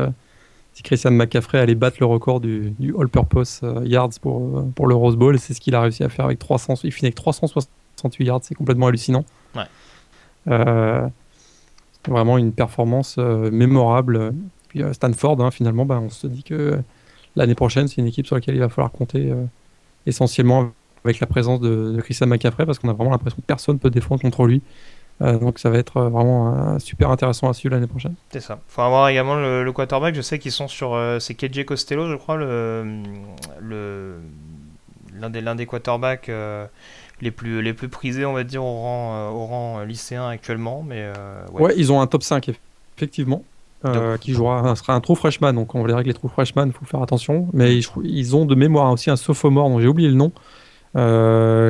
[0.73, 4.95] si Christian McCaffrey allait battre le record du, all-purpose euh, yards pour, euh, pour le
[4.95, 5.37] Rose Bowl.
[5.37, 6.75] C'est ce qu'il a réussi à faire avec 300.
[6.83, 9.25] Il finit avec 368 yards, c'est complètement hallucinant.
[9.55, 9.63] Ouais.
[10.47, 11.07] Euh,
[12.07, 14.33] vraiment une performance mémorable.
[14.69, 16.79] Puis Stanford, hein, finalement, bah, on se dit que
[17.35, 19.31] l'année prochaine, c'est une équipe sur laquelle il va falloir compter
[20.07, 20.71] essentiellement
[21.03, 23.79] avec la présence de, de Christian McCaffrey parce qu'on a vraiment l'impression que personne ne
[23.79, 24.63] peut défendre contre lui.
[25.21, 28.15] Euh, donc ça va être euh, vraiment euh, super intéressant à suivre l'année prochaine.
[28.31, 28.59] C'est ça.
[28.67, 30.15] Il faut avoir également le, quarterback.
[30.15, 30.99] Je sais qu'ils sont sur.
[31.19, 34.17] c'est KJ Costello, je crois, le,
[35.19, 36.31] l'un des, l'un des quarterbacks
[37.21, 40.83] les, plus, les plus prisés, on va dire, au rang, au rang lycéen actuellement.
[40.87, 41.11] Mais,
[41.53, 41.73] ouais.
[41.77, 42.51] ils ont un top 5,
[42.97, 43.43] effectivement.
[44.19, 46.85] qui jouera, sera un trou freshman, donc on verra que les trous freshman, il faut
[46.85, 47.47] faire attention.
[47.53, 50.31] Mais ils, ont de mémoire aussi un sophomore dont j'ai oublié le nom,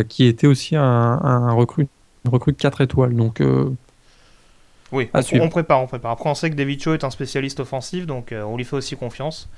[0.08, 1.88] qui était aussi un, un recrue une
[2.30, 3.16] recrue de 4 étoiles.
[3.16, 3.70] Donc, euh,
[4.92, 6.12] Oui, on, on, prépare, on prépare.
[6.12, 8.96] Après, on sait que David Cho est un spécialiste offensif, donc on lui fait aussi
[8.96, 9.50] confiance.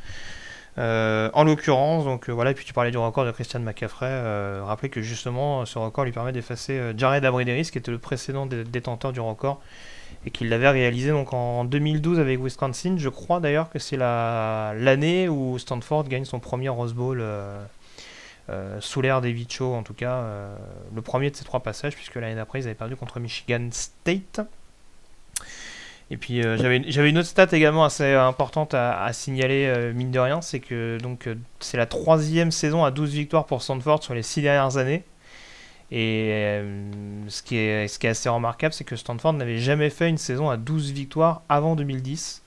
[0.78, 4.62] en l'occurrence, donc voilà, et puis tu parlais du record de Christian McCaffrey.
[4.62, 9.12] rappelez que justement, ce record lui permet d'effacer Jared Abrideris, qui était le précédent détenteur
[9.12, 9.62] du record,
[10.26, 12.96] et qu'il l'avait réalisé donc en 2012 avec Wisconsin.
[12.98, 17.22] Je crois d'ailleurs que c'est l'année où Stanford gagne son premier Rose Bowl
[18.50, 20.56] euh, euh, sous l'ère David Cho, en tout cas, euh,
[20.94, 24.42] le premier de ces trois passages, puisque l'année d'après ils avaient perdu contre Michigan State.
[26.12, 30.60] Et puis j'avais une autre stat également assez importante à, signaler, mine de rien, c'est
[30.60, 31.28] que donc
[31.60, 35.04] c'est la troisième saison à 12 victoires pour Stanford sur les six dernières années.
[35.92, 36.82] Et euh,
[37.28, 40.18] ce, qui est, ce qui est assez remarquable, c'est que Stanford n'avait jamais fait une
[40.18, 42.43] saison à 12 victoires avant 2010.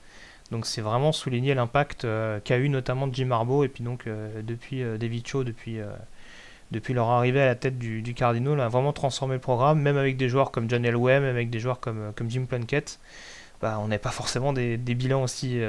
[0.51, 4.43] Donc c'est vraiment souligner l'impact euh, qu'a eu notamment Jim Harbaugh et puis donc euh,
[4.43, 5.79] depuis David Cho, depuis,
[6.71, 9.97] depuis leur arrivée à la tête du, du Cardinal, a vraiment transformé le programme, même
[9.97, 12.99] avec des joueurs comme John Elway, même avec des joueurs comme, comme Jim Plunkett.
[13.63, 15.61] Bah, on n'a pas forcément des, bilans aussi,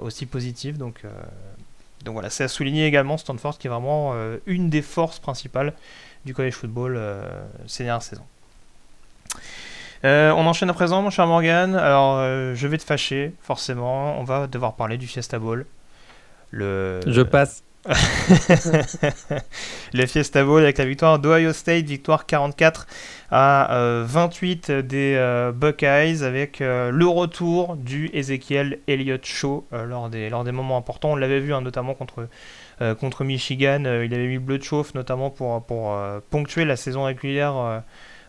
[0.00, 0.78] aussi positifs.
[0.78, 1.02] Donc,
[2.04, 4.14] donc voilà, c'est à souligner également Stanford qui est vraiment
[4.46, 5.74] une des forces principales
[6.24, 7.22] du college football euh,
[7.66, 8.26] ces dernières saisons.
[10.04, 11.74] Euh, on enchaîne à présent, mon cher Morgan.
[11.74, 14.18] Alors, euh, je vais te fâcher, forcément.
[14.18, 15.66] On va devoir parler du Fiesta Bowl.
[16.50, 17.00] Le...
[17.06, 17.64] Je passe.
[19.94, 22.86] le Fiesta Bowl avec la victoire d'Ohio State, victoire 44
[23.30, 30.52] à 28 des Buckeyes avec le retour du Ezekiel Elliott Show lors, des, lors des
[30.52, 31.12] moments importants.
[31.12, 32.28] On l'avait vu hein, notamment contre
[32.80, 36.64] euh, contre Michigan, euh, il avait mis bleu de chauffe notamment pour, pour euh, ponctuer
[36.64, 37.82] la saison régulière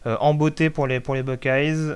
[0.05, 1.93] en beauté pour les, pour les Buckeyes.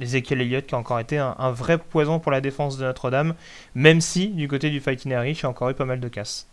[0.00, 3.34] Ezekiel Elliott qui a encore été un, vrai poison pour la défense de Notre-Dame,
[3.74, 6.08] même si du côté du Fighting Irish, il y a encore eu pas mal de
[6.08, 6.46] casses.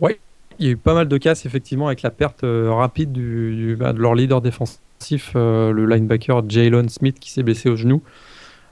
[0.00, 0.12] Oui,
[0.60, 3.92] il y a eu pas mal de casses effectivement avec la perte rapide du, bah,
[3.92, 8.02] de leur leader défensif, le linebacker Jalen Smith qui s'est blessé au genou.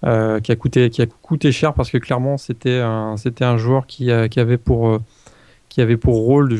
[0.04, 3.88] Euh, qui, a coûté, qui a coûté cher parce que clairement c'était un, un joueur
[3.88, 4.98] qui, qui, avait pour, euh,
[5.68, 6.56] qui avait pour rôle de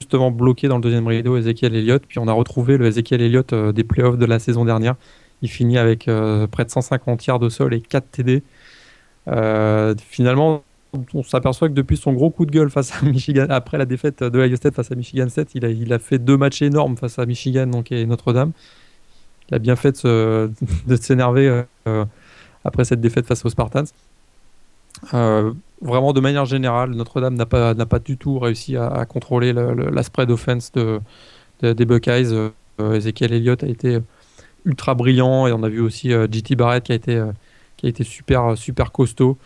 [0.00, 2.02] justement bloquer dans le deuxième rideau Ezekiel Elliott.
[2.06, 4.96] Puis on a retrouvé le Ezekiel Elliott euh, des playoffs de la saison dernière.
[5.42, 6.10] Il finit avec
[6.50, 8.42] près de 150 yards de sol et 4 TD.
[10.08, 10.64] finalement,
[11.14, 14.24] on s'aperçoit que depuis son gros coup de gueule face à Michigan, après la défaite
[14.24, 17.26] de Ohio State face à Michigan State, il a, fait deux matchs énormes face à
[17.26, 18.50] Michigan et Notre-Dame.
[19.48, 20.50] Il a bien fait de
[21.00, 21.62] s'énerver
[22.64, 23.84] après cette défaite face aux Spartans.
[25.14, 30.02] Euh, vraiment, de manière générale, Notre-Dame n'a pas, pas du tout réussi à, contrôler la
[30.02, 31.00] spread offense de,
[31.62, 32.32] des Buckeyes.
[32.80, 33.98] Euh, Ezekiel Elliott a été
[34.64, 37.22] ultra brillant et on a vu aussi euh, JT Barrett qui a été,
[37.76, 39.36] qui a été super, super costaud.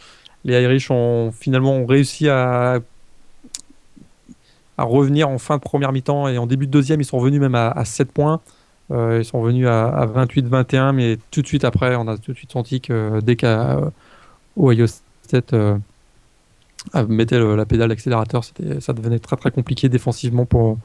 [0.45, 2.81] Les Irish ont finalement réussi à,
[4.79, 7.41] à revenir en fin de première mi-temps et en début de deuxième, ils sont revenus
[7.41, 8.41] même à, à 7 points.
[8.91, 12.37] Euh, ils sont venus à, 28-21, mais tout de suite après, on a tout de
[12.37, 15.03] suite senti que dès qu'Ohio State
[15.35, 15.79] euh,
[17.09, 20.79] mettait la pédale d'accélérateur, ça devenait très très compliqué défensivement pour,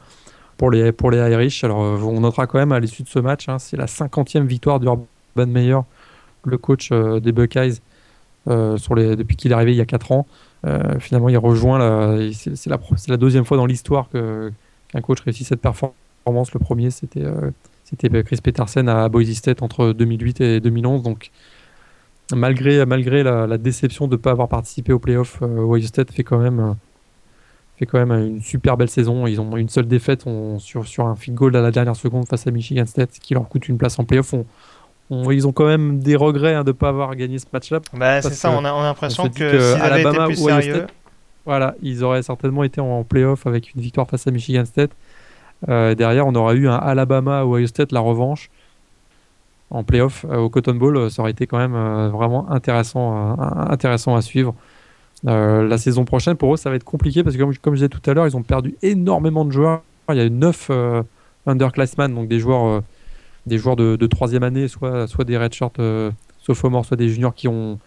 [0.57, 1.63] pour, les, pour les Irish.
[1.63, 4.45] Alors euh, on notera quand même à l'issue de ce match, hein, c'est la 50e
[4.45, 5.79] victoire d'Urban Meyer,
[6.45, 7.79] le coach des Buckeyes,
[8.45, 10.25] depuis qu'il est arrivé il y a 4 ans.
[10.99, 16.53] finalement, il rejoint, c'est la, deuxième fois dans l'histoire qu'un coach réussit cette performance.
[16.53, 17.25] Le premier, c'était
[17.89, 21.03] c'était Chris Petersen à Boise State entre 2008 et 2011.
[21.03, 21.31] Donc,
[22.33, 26.23] malgré, malgré la, déception de ne pas avoir participé au playoff, euh, Ohio State fait
[26.23, 26.75] quand même
[27.77, 29.27] fait quand même une super belle saison.
[29.27, 30.25] Ils ont une seule défaite
[30.57, 33.47] sur, sur un field goal à la dernière seconde face à Michigan State qui leur
[33.47, 34.33] coûte une place en playoff.
[35.11, 37.79] ils ont quand même des regrets hein, de ne pas avoir gagné ce match-là.
[37.93, 40.87] Bah, c'est ça, on a, l'impression que, été plus sérieux...
[41.45, 44.91] voilà, ils auraient certainement été en playoff avec une victoire face à Michigan State.
[45.69, 48.49] Euh, derrière, on aura eu un Alabama ou Ohio State, la revanche
[49.69, 50.97] en playoff euh, au Cotton Bowl.
[50.97, 51.75] Euh, ça aurait été quand même
[52.09, 54.55] vraiment intéressant, intéressant à suivre.
[55.23, 58.09] la saison prochaine, pour eux, ça va être compliqué parce que, comme, je disais tout
[58.09, 59.81] à l'heure, ils ont perdu énormément de joueurs.
[60.09, 60.71] Il y a eu 9
[61.45, 62.81] underclassmen, donc des joueurs,
[63.45, 65.81] des joueurs de, troisième année, soit, soit des redshirts
[66.39, 67.79] sophomores, soit des juniors qui ont,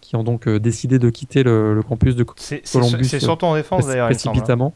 [0.00, 3.04] qui ont donc décidé de quitter le, campus de Columbus.
[3.04, 4.06] C'est surtout en défense d'ailleurs.
[4.06, 4.10] Hein.
[4.10, 4.74] Précipitamment.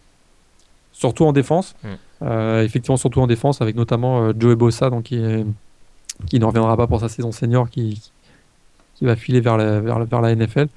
[0.93, 1.75] Surtout en défense.
[1.83, 1.89] Hmm.
[2.23, 5.21] Euh, effectivement, surtout en défense, avec notamment euh, Joe Bossa, donc qui,
[6.27, 8.11] qui ne reviendra pas pour sa saison senior, qui,
[8.97, 10.69] qui va filer vers la, vers, vers la NFL.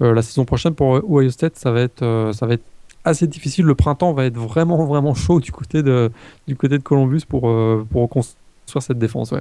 [0.00, 2.64] Euh, la saison prochaine pour Ohio State, ça va être, ça va être
[3.04, 3.64] assez difficile.
[3.64, 6.10] Le printemps va être vraiment, vraiment chaud du côté de,
[6.46, 7.42] du côté de Columbus pour,
[7.90, 9.32] pour construire cette défense.
[9.32, 9.40] Ouais.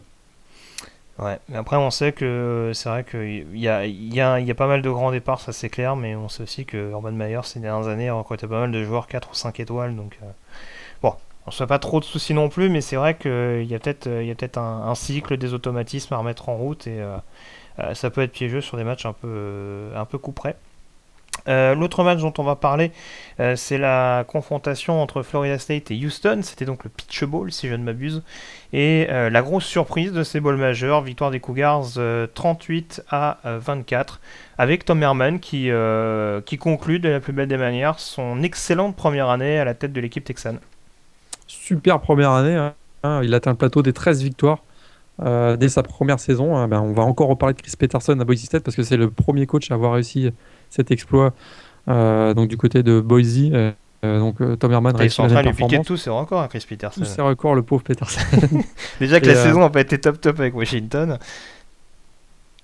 [1.22, 4.56] Ouais, mais après on sait que c'est vrai qu'il y a, y, a, y a
[4.56, 7.42] pas mal de grands départs, ça c'est clair, mais on sait aussi que Urban Meyer
[7.44, 10.18] ces dernières années a recruté pas mal de joueurs 4 ou 5 étoiles, donc
[11.52, 14.58] on pas trop de soucis non plus, mais c'est vrai qu'il y a peut-être peut
[14.58, 17.00] un, cycle, des automatismes à remettre en route et
[17.94, 20.56] ça peut être piégeux sur des matchs un peu, coup près.
[21.48, 22.92] Euh, l'autre match dont on va parler,
[23.40, 26.42] euh, c'est la confrontation entre Florida State et Houston.
[26.44, 28.22] C'était donc le Pitch Bowl, si je ne m'abuse.
[28.74, 31.98] Et euh, la grosse surprise de ces bowls majeurs, victoire des Cougars
[32.34, 34.22] 38 à 24,
[34.58, 35.70] avec Tom Herman qui
[36.60, 40.02] conclut de la plus belle des manières son excellente première année à la tête de
[40.02, 40.60] l'équipe texane.
[41.72, 42.56] Super première année.
[43.04, 43.22] Hein.
[43.24, 44.60] Il atteint le plateau des 13 victoires.
[45.20, 46.68] dès sa première saison, hein.
[46.68, 49.10] ben, on va encore reparler de Chris Peterson à Boise State parce que c'est le
[49.10, 50.32] premier coach à avoir réussi
[50.70, 51.34] cet exploit
[51.88, 53.38] euh, donc du côté de Boise.
[53.54, 53.72] Euh,
[54.04, 56.66] euh, donc Tom Herman sont en train de lui piquer tous ses records hein, Chris
[56.68, 57.02] Peterson.
[57.02, 58.20] Tous ses records, le pauvre Peterson.
[59.00, 61.20] Déjà que la saison n'a pas été top top avec Washington.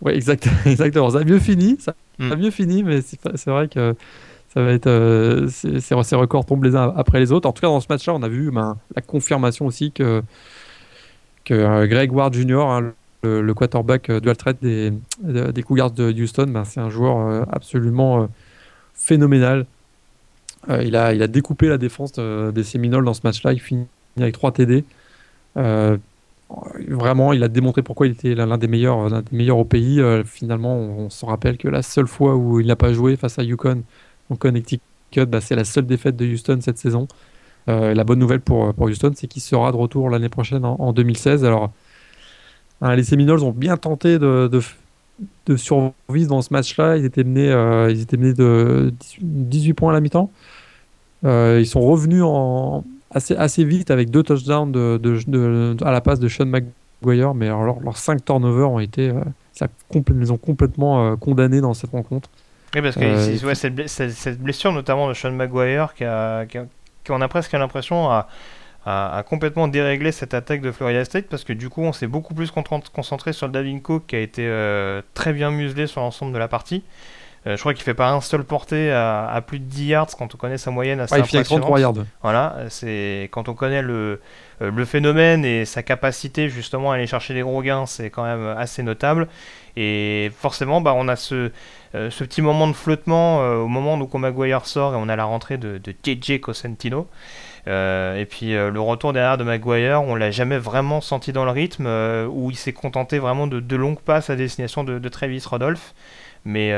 [0.02, 1.10] Ouais, exact, exactement.
[1.12, 2.40] Ça a mieux fini, ça a hmm.
[2.40, 3.96] mieux fini, mais c'est vrai que
[4.58, 7.48] ça va être ces, records tombent les uns après les autres.
[7.48, 10.24] En tout cas, dans ce match-là, on a vu ben, la confirmation aussi que
[11.46, 12.94] que Greg Ward Jr., hein,
[13.24, 14.92] le, quarterback euh, dual threat des,
[15.22, 18.28] des Cougars de Houston, ben, c'est un joueur euh, absolument euh,
[18.94, 19.66] phénoménal.
[20.70, 23.54] il, a, il a découpé la défense des Seminoles dans ce match-là.
[23.54, 23.88] Il finit
[24.18, 24.84] avec 3 TD.
[26.88, 30.02] vraiment, il a démontré pourquoi il était l'un des meilleurs, des meilleurs au pays.
[30.26, 33.44] finalement, on, se rappelle que la seule fois où il n'a pas joué face à
[33.44, 33.84] Yukon
[34.30, 34.82] en Connecticut,
[35.28, 37.08] bah, c'est la seule défaite de Houston cette saison.
[37.68, 41.46] la bonne nouvelle pour, Houston, c'est qu'il sera de retour l'année prochaine en, en, 2016.
[41.46, 41.72] Alors,
[42.82, 44.50] Hein, les Seminoles ont bien tenté de,
[45.48, 46.98] de, survivre dans ce match-là.
[46.98, 50.32] Ils étaient menés, euh, ils étaient menés de 18 points à la mi-temps.
[51.26, 54.76] Euh, ils sont revenus en, assez, vite avec deux touchdowns
[55.82, 59.22] à la passe de Sean McGuire, mais alors leurs 5 turnovers ont été, euh,
[59.54, 59.68] ça,
[60.16, 62.30] les ont complètement condamnés dans cette rencontre.
[62.76, 63.54] Oui, parce que
[63.88, 66.60] cette, blessure, notamment de Sean McGuire, qui, a, qui,
[67.10, 68.28] on a presque l'impression à
[68.88, 72.34] a, complètement déréglé cette attaque de Florida State parce que du coup on s'est beaucoup
[72.34, 76.34] plus concentré sur le Davin Cook qui a été euh, très bien muselé sur l'ensemble
[76.34, 76.84] de la partie.
[77.46, 80.34] Euh, je crois qu'il fait pas un seul porté à, plus de 10 yards quand
[80.34, 81.94] on connaît sa moyenne assez ouais, il fait 33 yards.
[82.22, 84.22] Voilà, c'est quand on connaît le,
[84.62, 88.24] euh, le phénomène et sa capacité justement à aller chercher des gros gains, c'est quand
[88.24, 89.28] même assez notable.
[89.80, 91.52] Et forcément, bah, on a ce,
[91.94, 95.58] ce petit moment de flottement au moment où Maguire sort et on a la rentrée
[95.58, 97.08] de, de JJ Cosentino.
[97.68, 101.44] Euh, et puis euh, le retour derrière de Maguire, on l'a jamais vraiment senti dans
[101.44, 105.44] le rythme, euh, où il s'est contenté vraiment de, longues passes à destination de, Travis
[105.46, 105.94] Rodolphe.
[106.46, 106.72] Mais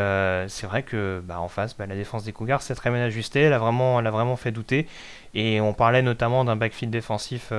[0.47, 3.41] c'est vrai que bah, en face, bah, la défense des Cougars s'est très bien ajustée,
[3.41, 4.87] elle elle a vraiment fait douter.
[5.35, 7.53] Et on parlait notamment d'un backfield défensif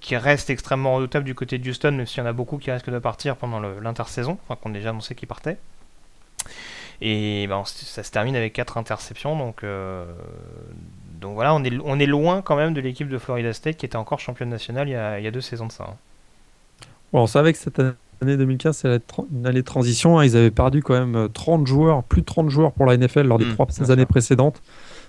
[0.00, 2.70] qui reste extrêmement redoutable du côté de Houston, même s'il y en a beaucoup qui
[2.72, 5.56] risquent de partir pendant l'intersaison, enfin qu'on a déjà annoncé qu'ils partaient.
[7.00, 9.64] Et bah, ça se termine avec 4 interceptions, donc
[11.20, 13.86] donc voilà, on est, on est loin quand même de l'équipe de Florida State qui
[13.86, 15.84] était encore championne nationale il y a, il y a deux saisons de ça.
[15.84, 15.96] Hein.
[17.12, 19.00] Bon, on savait que cette année 2015, c'est
[19.32, 20.18] une année de transition.
[20.18, 20.24] Hein.
[20.24, 23.22] Ils avaient perdu quand même 30 euh, joueurs, plus de 30 joueurs pour la NFL
[23.22, 24.62] lors des mmh, trois années précédentes.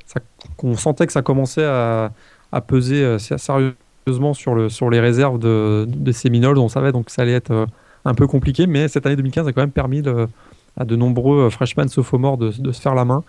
[0.10, 0.20] Ça,
[0.64, 2.12] on sentait que ça commençait à,
[2.66, 6.58] peser euh, sérieusement sur, le, sur les réserves de, de Seminoles.
[6.58, 7.68] On savait donc que ça allait être euh,
[8.06, 10.02] un peu compliqué, mais cette année 2015 a quand même permis
[10.78, 13.24] à de nombreux freshmen sophomores de, se faire la main.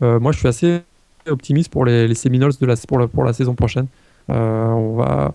[0.00, 0.80] moi, je suis assez
[1.28, 2.54] optimiste pour les, les Seminoles
[2.88, 3.88] pour, la, saison prochaine.
[4.30, 5.34] Euh, on va,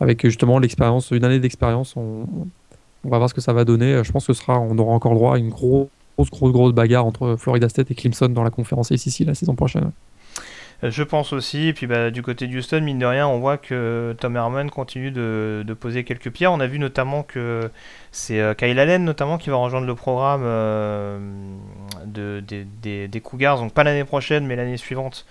[0.00, 2.26] avec justement l'expérience, une année d'expérience, on,
[3.04, 4.02] va voir ce que ça va donner.
[4.02, 7.04] Je pense que ce sera, on aura encore droit à une grosse, grosse, grosse bagarre
[7.04, 9.90] entre Florida State et Clemson dans la conférence ACC la saison prochaine.
[10.84, 13.38] Euh, je pense aussi, et puis bah, du côté de Houston, mine de rien, on
[13.38, 16.52] voit que Tom Herman continue de, poser quelques pierres.
[16.52, 17.70] On a vu notamment que
[18.10, 21.18] c'est euh, Kyle Allen notamment qui va rejoindre le programme euh,
[22.04, 22.42] de,
[22.82, 25.26] des, Cougars, donc pas l'année prochaine, mais l'année suivante.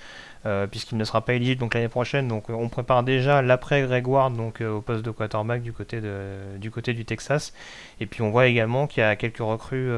[0.72, 2.28] puisqu'il ne sera pas éligible donc l'année prochaine.
[2.28, 7.06] Donc on prépare déjà l'après Greg Ward donc au poste de quarterback du côté du
[7.06, 7.54] Texas.
[8.00, 9.92] Et puis on voit également qu'il y a quelques recrues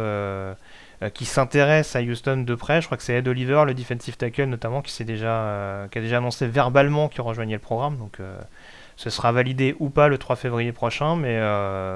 [1.09, 2.81] qui s'intéresse à Houston de près.
[2.81, 5.97] Je crois que c'est Ed Oliver, le defensive tackle notamment, qui, s'est déjà, euh, qui
[5.97, 7.97] a déjà annoncé verbalement qu'il rejoignait le programme.
[7.97, 8.37] Donc euh,
[8.95, 11.15] ce sera validé ou pas le 3 février prochain.
[11.15, 11.39] Mais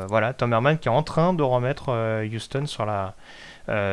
[0.08, 3.16] voilà, Tom Herman qui est en train de remettre Houston sur la,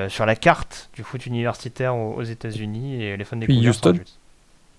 [0.09, 3.99] sur la carte du foot universitaire aux, États-Unis et les fans des Houston.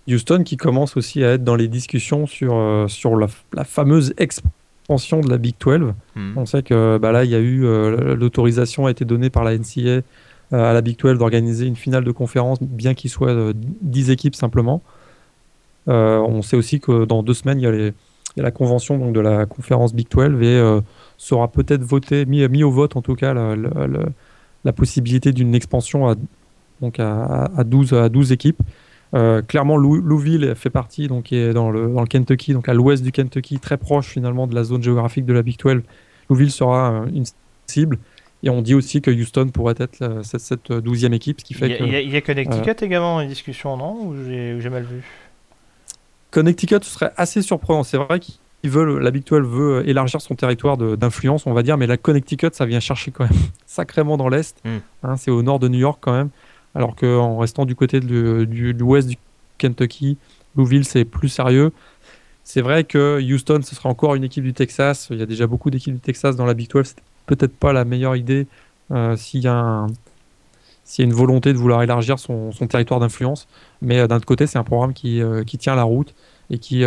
[0.08, 4.46] Houston qui commence aussi à être dans les discussions sur, sur la, la fameuse expansion
[4.88, 5.94] de la Big 12.
[6.16, 6.38] Hmm.
[6.38, 9.44] On sait que bah là, il y a eu euh, l'autorisation a été donnée par
[9.44, 10.02] la NCA euh,
[10.52, 14.36] à la Big 12 d'organiser une finale de conférence, bien qu'il soit 10 euh, équipes
[14.36, 14.82] simplement.
[15.88, 17.92] on sait aussi que dans deux semaines, il y a,
[18.42, 20.82] la convention de la conférence Big 12 et
[21.18, 26.16] sera peut-être voté, mis, au vote en tout cas, la, possibilité d'une expansion à,
[26.82, 28.62] donc à, à, 12, à 12 équipes.
[29.48, 33.12] clairement, Louisville fait partie, donc est dans le, dans le Kentucky, donc à l'ouest du
[33.12, 35.82] Kentucky, très proche finalement de la zone géographique de la Big 12.
[36.30, 37.26] Louisville sera une
[37.68, 38.00] cible.
[38.46, 41.92] Et on dit aussi que Houston pourrait être cette, douzième équipe, ce qui fait il
[41.92, 44.06] y a, Il y a Connecticut également en discussion, non?
[44.06, 45.04] Ou j'ai mal vu?
[46.30, 47.84] Connecticut serait assez surprenant.
[47.84, 51.78] C'est vrai qu'ils veulent, la Big 12 veut élargir son territoire d'influence, on va dire,
[51.78, 54.56] mais la Connecticut, ça vient chercher quand même sacrément dans l'est.
[54.64, 54.78] Hmm.
[55.02, 56.30] Hein, c'est au nord de New York quand même.
[56.76, 59.16] Alors qu'en restant du côté de, du, de l'ouest du
[59.58, 60.18] Kentucky,
[60.56, 61.72] Louisville, c'est plus sérieux.
[62.44, 65.08] C'est vrai que Houston, ce sera encore une équipe du Texas.
[65.10, 66.94] Il y a déjà beaucoup d'équipes du Texas dans la Big 12
[67.26, 68.48] peut-être pas la meilleure idée
[68.92, 69.88] euh, s'il y, a
[71.00, 73.48] une volonté de vouloir élargir son, territoire d'influence.
[73.82, 76.14] Mais euh, d'un autre côté, c'est un programme qui, euh, tient la route
[76.50, 76.84] et qui,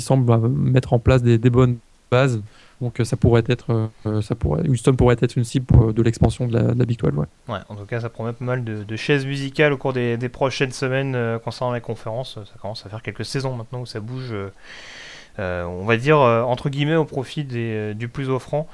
[0.00, 1.78] semble mettre en place des, bonnes
[2.10, 2.42] bases.
[2.82, 7.24] Donc ça pourrait être, Houston pourrait être une cible de l'expansion de la, Big 12.
[7.48, 7.58] Ouais.
[7.68, 11.38] en tout cas, ça promet pas mal de, chaises musicales au cours des, prochaines semaines
[11.42, 12.34] concernant la conférence.
[12.44, 14.34] Ça commence à faire quelques saisons maintenant où ça bouge,
[15.38, 18.68] on va dire, entre guillemets, au profit du plus offrant.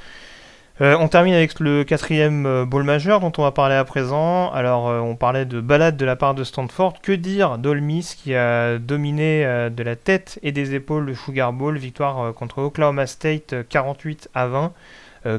[0.80, 4.50] Euh, on termine avec le quatrième euh, bowl majeur dont on va parler à présent.
[4.52, 6.94] Alors, euh, on parlait de balade de la part de Stanford.
[7.02, 11.76] Que dire d'Olmis qui a dominé de la tête et des épaules le Sugar Bowl?
[11.76, 14.72] Victoire contre Oklahoma State 48 à 20.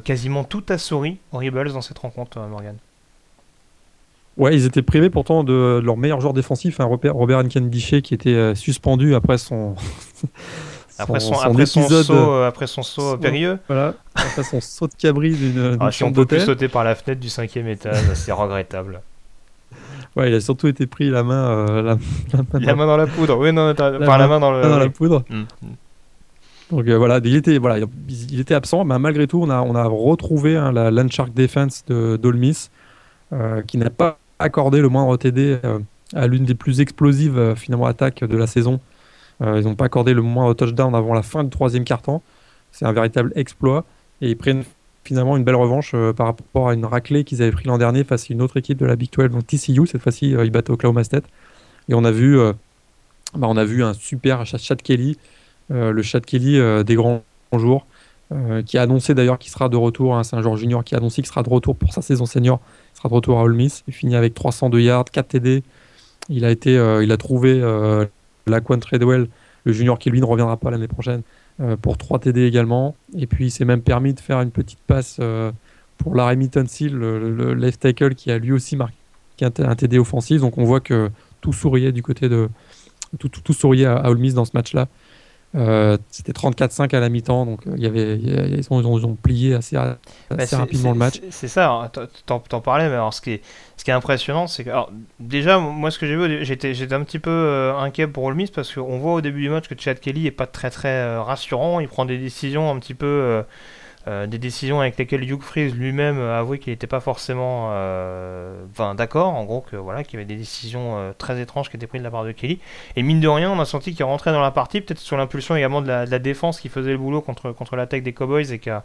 [0.03, 2.75] quasiment tout a souri aux Rebels dans cette rencontre, Morgan.
[4.37, 8.55] Ouais, ils étaient privés pourtant de, leur meilleur joueur défensif, hein, Robert, Robert qui était
[8.55, 9.75] suspendu après son.
[10.99, 13.57] Après son, après son saut, euh, après son saut périlleux.
[13.67, 16.95] Voilà, après son saut de cabri d'une ah, Si on peut plus sauter par la
[16.95, 19.01] fenêtre du cinquième étage, c'est regrettable.
[20.15, 21.81] Ouais, il a surtout été pris la main, euh,
[22.61, 22.97] la, main dans...
[22.97, 23.37] la poudre.
[23.39, 24.61] Oui, non, par la main dans, le...
[24.61, 25.23] dans la poudre.
[25.29, 25.45] Mm, mm.
[26.71, 29.73] Donc euh, voilà, il était, voilà, il était absent, mais malgré tout, on a, on
[29.73, 32.69] a retrouvé hein, la Landshark Defense de Dolmis,
[33.65, 35.57] qui n'a pas accordé le moindre TD
[36.13, 38.79] à l'une des plus explosives finalement attaques de la saison
[39.43, 42.21] ils n'ont pas accordé le moindre touchdown avant la fin du troisième quart-temps.
[42.71, 43.85] C'est un véritable exploit.
[44.21, 44.63] Et ils prennent
[45.03, 48.03] finalement une belle revanche euh, par rapport à une raclée qu'ils avaient pris l'an dernier
[48.03, 49.85] face à une autre équipe de la Big 12, donc TCU.
[49.87, 51.25] Cette fois-ci, euh, ils battent Oklahoma State.
[51.89, 52.37] Et on a vu,
[53.35, 55.17] bah, on a vu un super Chad Kelly,
[55.69, 57.23] le Chad Kelly des grands
[57.57, 57.85] jours,
[58.65, 60.15] qui a annoncé d'ailleurs qu'il sera de retour.
[60.15, 62.25] Hein, c'est un joueur junior qui a annoncé qu'il sera de retour pour sa saison
[62.25, 62.61] senior.
[62.93, 63.83] Il sera de retour à Ole Miss.
[63.89, 65.63] Il finit avec 302 yards, 4 TD.
[66.29, 67.61] Il a, été, il a trouvé
[68.47, 69.27] Laquan Treadwell,
[69.65, 71.21] le junior qui lui ne reviendra pas l'année prochaine,
[71.59, 72.95] euh, pour 3 TD également.
[73.17, 75.51] Et puis il s'est même permis de faire une petite passe euh,
[75.97, 78.95] pour Larry Mittensil, le, le, left tackle, qui a lui aussi marqué
[79.41, 80.41] un, TD offensif.
[80.41, 81.09] Donc on voit que
[81.41, 82.49] tout souriait du côté de.
[83.19, 84.87] Tout, tout, souriait à, à Miss dans ce match-là.
[85.55, 89.97] Euh, c'était 34-5 à la mi-temps, donc il y avait, ils, ont, plié assez, bah,
[90.51, 91.21] rapidement le match.
[91.29, 91.91] C'est ça, hein,
[92.25, 93.41] t'en parlais, mais alors ce qui est,
[93.77, 94.71] ce qui est impressionnant, c'est que
[95.19, 98.49] déjà, moi ce que j'ai vu, j'étais un petit peu euh, inquiet pour Ole Miss
[98.49, 101.21] parce qu'on voit au début du match que Chad Kelly est pas très très euh,
[101.21, 103.43] rassurant, il prend des décisions un petit peu
[104.05, 108.65] euh, des décisions avec lesquelles Hugh Freeze lui-même a avoué qu'il n'était pas forcément euh,
[108.97, 111.87] d'accord, en gros, que voilà, qu'il y avait des décisions euh, très étranges qui étaient
[111.87, 112.59] prises de la part de Kelly.
[112.97, 115.55] Et mine de rien, on a senti qu'il rentrait dans la partie, peut-être sur l'impulsion
[115.55, 118.69] également de la, défense qui faisait le boulot contre, contre l'attaque des Cowboys et qui
[118.69, 118.83] a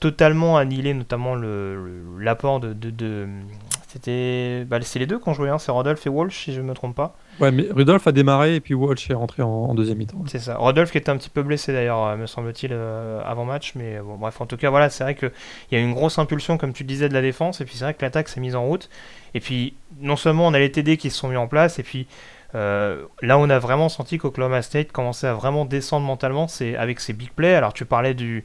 [0.00, 1.34] totalement annihilé notamment
[2.18, 3.28] l'apport de, de,
[3.88, 5.58] c'était bah, c'est les deux qui ont joué, hein.
[5.58, 7.16] c'est Rodolphe et Walsh si je ne me trompe pas.
[7.40, 10.22] Ouais, mais Rudolph a démarré et puis Walsh est rentré en, deuxième mi-temps.
[10.26, 10.56] C'est ça.
[10.56, 13.72] Rodolphe qui était un petit peu blessé d'ailleurs, euh, me semble-t-il, euh, avant match.
[13.76, 15.32] Mais bon, bref, en tout cas, voilà, c'est vrai qu'il
[15.72, 17.62] y a une grosse impulsion, comme tu disais, de la défense.
[17.62, 18.90] Et puis c'est vrai que l'attaque s'est mise en route.
[19.32, 21.82] Et puis, non seulement on a les TD qui se sont mis en place, et
[21.82, 22.06] puis
[22.54, 27.00] euh, là, on a vraiment senti qu'Oklahoma State commençait à vraiment descendre mentalement c'est avec
[27.00, 27.54] ses big plays.
[27.54, 28.44] Alors, tu parlais du,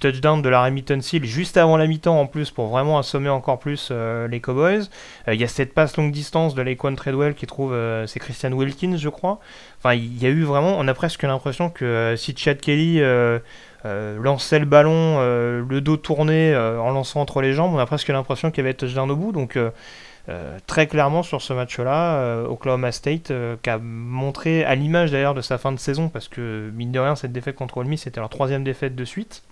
[0.00, 3.58] touchdown de la Remington Seal juste avant la mi-temps en plus pour vraiment assommer encore
[3.58, 4.88] plus euh, les Cowboys.
[5.26, 7.76] Euh, il y a cette passe longue distance de Laquan Treadwell qui trouve,
[8.06, 9.40] c'est Christian Wilkins, je crois.
[9.78, 13.00] Enfin, il y a eu vraiment, on a presque l'impression que si Chad Kelly
[13.84, 18.50] lançait le ballon, le dos tourné en lançant entre les jambes, on a presque l'impression
[18.50, 19.32] qu'il y avait touchdown au bout.
[19.32, 19.58] Donc,
[20.30, 25.10] euh, très clairement sur ce match-là, euh, Oklahoma State, euh, qui a montré, à l'image
[25.10, 27.98] d'ailleurs de sa fin de saison, parce que mine de rien, cette défaite contre Ole
[27.98, 29.42] c'était leur troisième défaite de suite.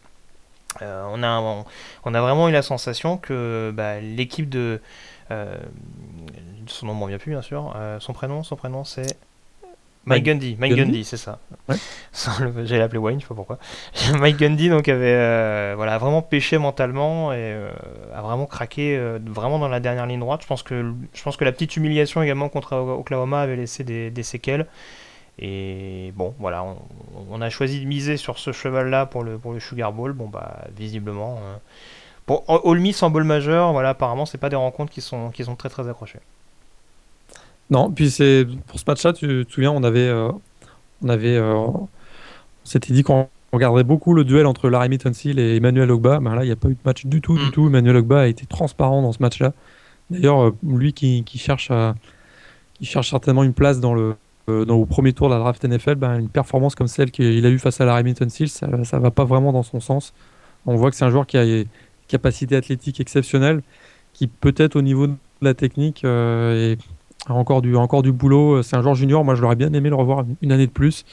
[0.81, 1.65] on, a,
[2.05, 4.81] on, a vraiment eu la sensation que bah, l'équipe de.
[6.67, 7.75] son nom ne revient plus, bien sûr.
[7.99, 9.17] son prénom, son prénom c'est.
[10.07, 11.39] Mike Gundy, Mike Gundy, c'est ça.
[12.13, 13.59] J'allais l'appeler Wayne, je sais pas pourquoi.
[14.19, 17.71] Mike Gundy donc avait euh, voilà vraiment pêché mentalement et euh,
[18.15, 20.43] a vraiment craqué euh, vraiment dans la dernière ligne droite.
[20.43, 24.23] Je pense que je pense que la petite humiliation également contre Oklahoma avait laissé des,
[24.23, 24.67] séquelles.
[25.39, 26.65] Et bon, voilà,
[27.31, 30.13] on, a choisi de miser sur ce cheval-là pour le pour le Sugar Bowl.
[30.13, 31.39] Bon bah visiblement.
[32.27, 35.45] pour All Miss en bowl majeur, voilà, apparemment c'est pas des rencontres qui sont qui
[35.45, 36.21] sont très très accrochées.
[37.71, 40.11] Non, puis c'est pour ce match-là, tu te souviens, on avait,
[41.03, 41.89] on avait, on
[42.65, 46.21] s'était dit qu'on regarderait beaucoup le duel entre Larry Tunsil et Emmanuel Ogba.
[46.21, 47.51] Ben là, il n'y a pas eu de match du tout, du mm.
[47.51, 47.67] tout.
[47.67, 49.53] Emmanuel Ogba a été transparent dans ce match-là.
[50.11, 51.95] D'ailleurs, lui qui, qui, cherche à,
[52.79, 54.15] qui cherche certainement une place dans le,
[54.49, 57.45] euh, dans, au premier tour de la draft NFL, ben, une performance comme celle qu'il
[57.45, 60.15] a eu face à la Remington Seals, ça ne va pas vraiment dans son sens.
[60.67, 61.67] On voit que c'est un joueur qui a une
[62.09, 63.63] capacité athlétique exceptionnelle,
[64.15, 66.77] qui peut-être au niveau de la technique euh, a
[67.29, 68.63] encore du, encore du boulot.
[68.63, 71.05] C'est un joueur junior, moi je l'aurais bien aimé le revoir une année de plus.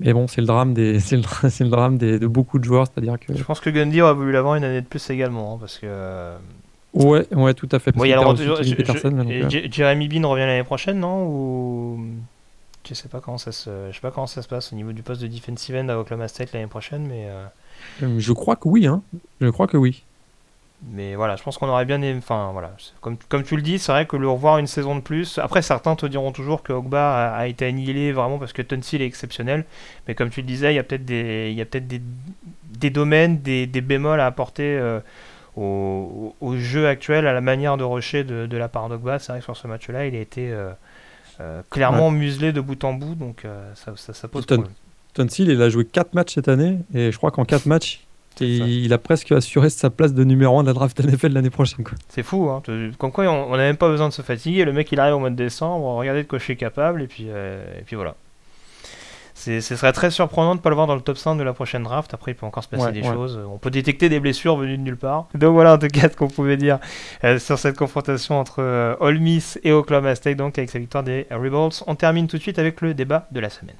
[0.00, 2.64] Mais bon, c'est le drame, des, c'est le, c'est le drame des, de beaucoup de
[2.64, 3.34] joueurs, c'est-à-dire que.
[3.34, 5.86] Je pense que Gundy aurait voulu l'avoir une année de plus également, hein, parce que.
[5.86, 6.36] Euh,
[6.94, 7.92] ouais, ouais, tout à fait.
[7.92, 12.00] Bon, il y a le Jeremy Bean revient l'année prochaine, non Ou
[12.88, 14.92] je sais pas comment ça se, je sais pas comment ça se passe au niveau
[14.92, 17.26] du poste de defensive end à Oklahoma State l'année prochaine, mais.
[17.28, 17.44] Euh,
[18.02, 19.02] euh, je crois que oui, hein.
[19.40, 20.02] Je crois que oui.
[20.90, 22.18] Mais voilà, je pense qu'on aurait bien aimé.
[22.18, 25.00] Enfin voilà, comme, comme tu le dis, c'est vrai que le revoir une saison de
[25.00, 25.38] plus.
[25.38, 29.06] Après, certains te diront toujours que Ogba a, été annihilé vraiment parce que Tunsil est
[29.06, 29.64] exceptionnel.
[30.08, 32.02] Mais comme tu le disais, il y a peut-être des, il y a peut-être des,
[32.78, 34.98] des, domaines, des, des, bémols à apporter euh,
[35.56, 39.20] au, au, jeu actuel, à la manière de rusher de, de la part d'Ogba.
[39.20, 40.52] C'est vrai que sur ce match-là, il a été
[41.40, 44.68] euh, clairement muselé de bout en bout, donc euh, ça, ça, pose problème.
[45.14, 48.04] Tonsil, il a joué 4 matchs cette année, et je crois qu'en 4 matchs,
[48.40, 51.84] il, a presque assuré sa place de numéro 1 de la draft NFL l'année prochaine.
[52.08, 52.62] C'est fou, hein.
[52.98, 54.64] comme quoi on n'a même pas besoin de se fatiguer.
[54.64, 57.06] Le mec il arrive au mois de décembre, regardez de quoi je suis capable, et
[57.06, 58.14] puis, euh, et puis voilà
[59.34, 61.52] ce serait très surprenant de ne pas le voir dans le top 5 de la
[61.52, 62.14] prochaine draft.
[62.14, 63.40] Après, il peut encore se passer des choses.
[63.50, 65.26] On peut détecter des blessures venues de nulle part.
[65.34, 66.78] Donc voilà, en tout cas, ce qu'on pouvait dire
[67.24, 71.02] euh, sur cette confrontation entre euh, Ole Miss et Oklahoma State, donc avec sa victoire
[71.02, 71.82] des Rebels.
[71.86, 73.76] On termine tout de suite avec le débat de la semaine.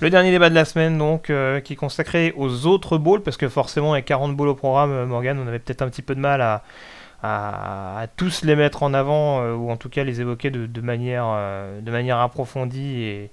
[0.00, 3.38] Le dernier débat de la semaine, donc, euh, qui est consacré aux autres bowls, parce
[3.38, 6.14] que forcément, avec 40 bowls au programme, euh, Morgan, on avait peut-être un petit peu
[6.14, 6.62] de mal à,
[8.16, 11.26] tous les mettre en avant, euh, ou en tout cas les évoquer de, manière,
[11.80, 13.30] de manière approfondie et,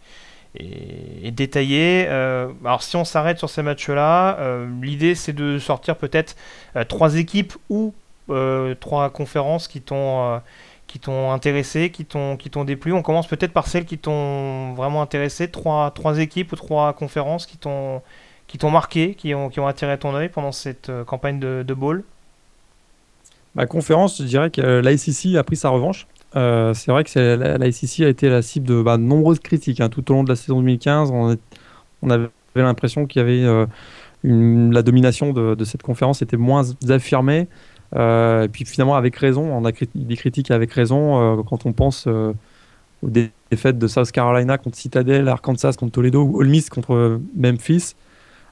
[0.55, 2.07] et, détaillée.
[2.07, 4.39] alors, si on s'arrête sur ces matchs-là,
[4.81, 6.35] l'idée c'est de sortir peut-être
[6.87, 7.93] trois équipes ou
[8.79, 10.41] trois conférences qui t'ont
[10.93, 12.93] qui t'ont intéressé, qui t'ont déplu.
[12.93, 17.47] On commence peut-être par celles qui t'ont vraiment intéressé, trois, trois équipes ou trois conférences
[17.47, 18.03] qui t'ont
[18.69, 22.03] marqué, qui ont, qui ont attiré ton œil pendant cette euh, campagne de, de bowl.
[23.55, 26.05] Ma conférence, je dirais que l'ICC a pris sa revanche.
[26.35, 29.89] Euh, c'est vrai que l'ICC a été la cible de, bah, nombreuses critiques hein.
[29.89, 31.09] tout au long de la saison 2015.
[31.11, 33.65] On, avait l'impression qu'il y avait euh,
[34.23, 37.47] la domination de, de, cette conférence était moins affirmée.
[37.95, 41.73] Euh, et puis finalement, avec raison, on a des critiques avec raison euh, quand on
[41.73, 42.33] pense euh,
[43.03, 47.95] aux défaites de South Carolina contre Citadel, Arkansas contre Toledo ou Ole Miss contre Memphis.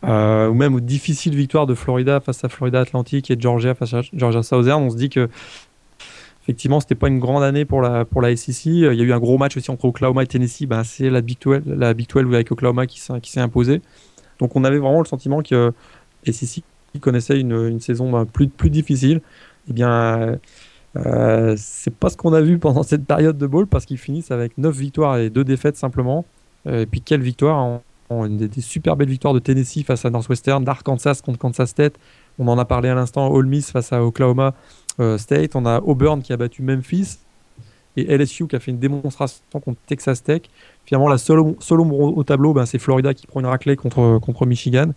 [0.04, 4.02] ou même aux difficiles victoires de Florida face à Florida Atlantic et Georgia face à
[4.14, 5.30] Georgia Southern, on se dit que
[6.44, 8.66] effectivement c'était pas une grande année pour la pour SEC.
[8.66, 10.66] Il y a eu un gros match aussi entre Oklahoma et Tennessee.
[10.66, 13.82] Ben, c'est la Big 12, la Big 12 avec Oklahoma qui s'est imposée.
[14.40, 15.72] Donc on avait vraiment le sentiment que
[16.26, 19.22] SEC qui connaissait une, une saison ben, plus, difficile,
[19.70, 20.38] eh bien,
[20.98, 24.32] euh, c'est pas ce qu'on a vu pendant cette période de bowl parce qu'ils finissent
[24.32, 26.26] avec 9 victoires et 2 défaites simplement.
[26.68, 28.30] Euh, et puis, quelle victoire hein.
[28.30, 31.96] des, super belles victoires de Tennessee face à Northwestern, d'Arkansas contre Kansas State.
[32.40, 34.54] On en a parlé à l'instant, Ole Miss face à Oklahoma
[35.00, 35.56] euh, State.
[35.56, 37.20] On a Auburn qui a battu Memphis
[37.98, 40.44] et LSU qui a fait une démonstration contre Texas Tech.
[40.86, 44.92] Finalement, la seule, ombre au tableau, ben, c'est Florida qui prend une raclée contre Michigan.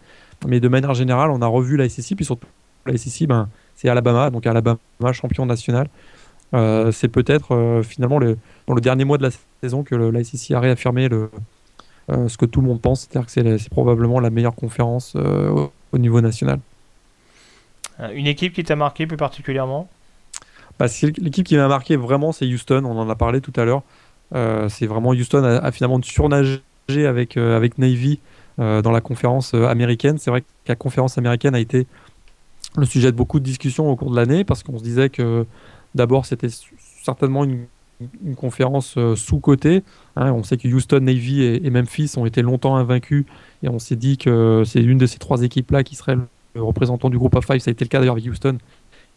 [0.46, 2.46] Mais de manière générale, on a revu la SEC, puis surtout
[2.86, 4.78] la SEC, ben, c'est Alabama, donc Alabama
[5.12, 5.88] champion national.
[6.54, 9.30] Euh, c'est peut-être euh, finalement le, dans le dernier mois de la
[9.62, 11.30] saison que le, la SEC a réaffirmé le,
[12.10, 15.72] euh, ce que tout le monde pense, c'est-à-dire que c'est probablement la meilleure conférence au,
[15.92, 16.60] au, niveau national.
[18.12, 19.88] Une équipe qui t'a marqué plus particulièrement?
[20.78, 20.86] Bah,
[21.18, 23.82] L'équipe qui m'a marqué vraiment, c'est Houston, on en a parlé tout à l'heure.
[24.68, 28.20] c'est vraiment Houston a, a, finalement surnagé avec, avec Navy
[28.58, 30.18] dans la conférence euh, américaine.
[30.18, 31.86] C'est vrai que la conférence américaine a été
[32.76, 35.46] le sujet de beaucoup de discussions au cours de l'année parce qu'on se disait que
[35.94, 36.48] d'abord c'était
[37.02, 37.66] certainement une,
[38.36, 39.82] conférence euh, sous-cotée.
[40.16, 40.32] Hein.
[40.32, 43.24] on sait que Houston, Navy et, Memphis ont été longtemps invaincus
[43.62, 46.16] et on s'est dit que c'est une de ces trois équipes-là qui serait
[46.54, 47.60] le représentant du groupe of five.
[47.60, 48.58] Ça a été le cas d'ailleurs avec Houston.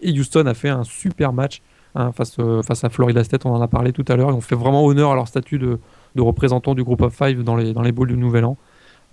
[0.01, 1.61] Et Houston a fait un super match
[1.95, 4.29] hein, face, face à Florida State, on en a parlé tout à l'heure.
[4.29, 5.79] Ils ont fait vraiment honneur à leur statut de,
[6.15, 8.57] de représentant du groupe of five dans les, dans les bowls du Nouvel An.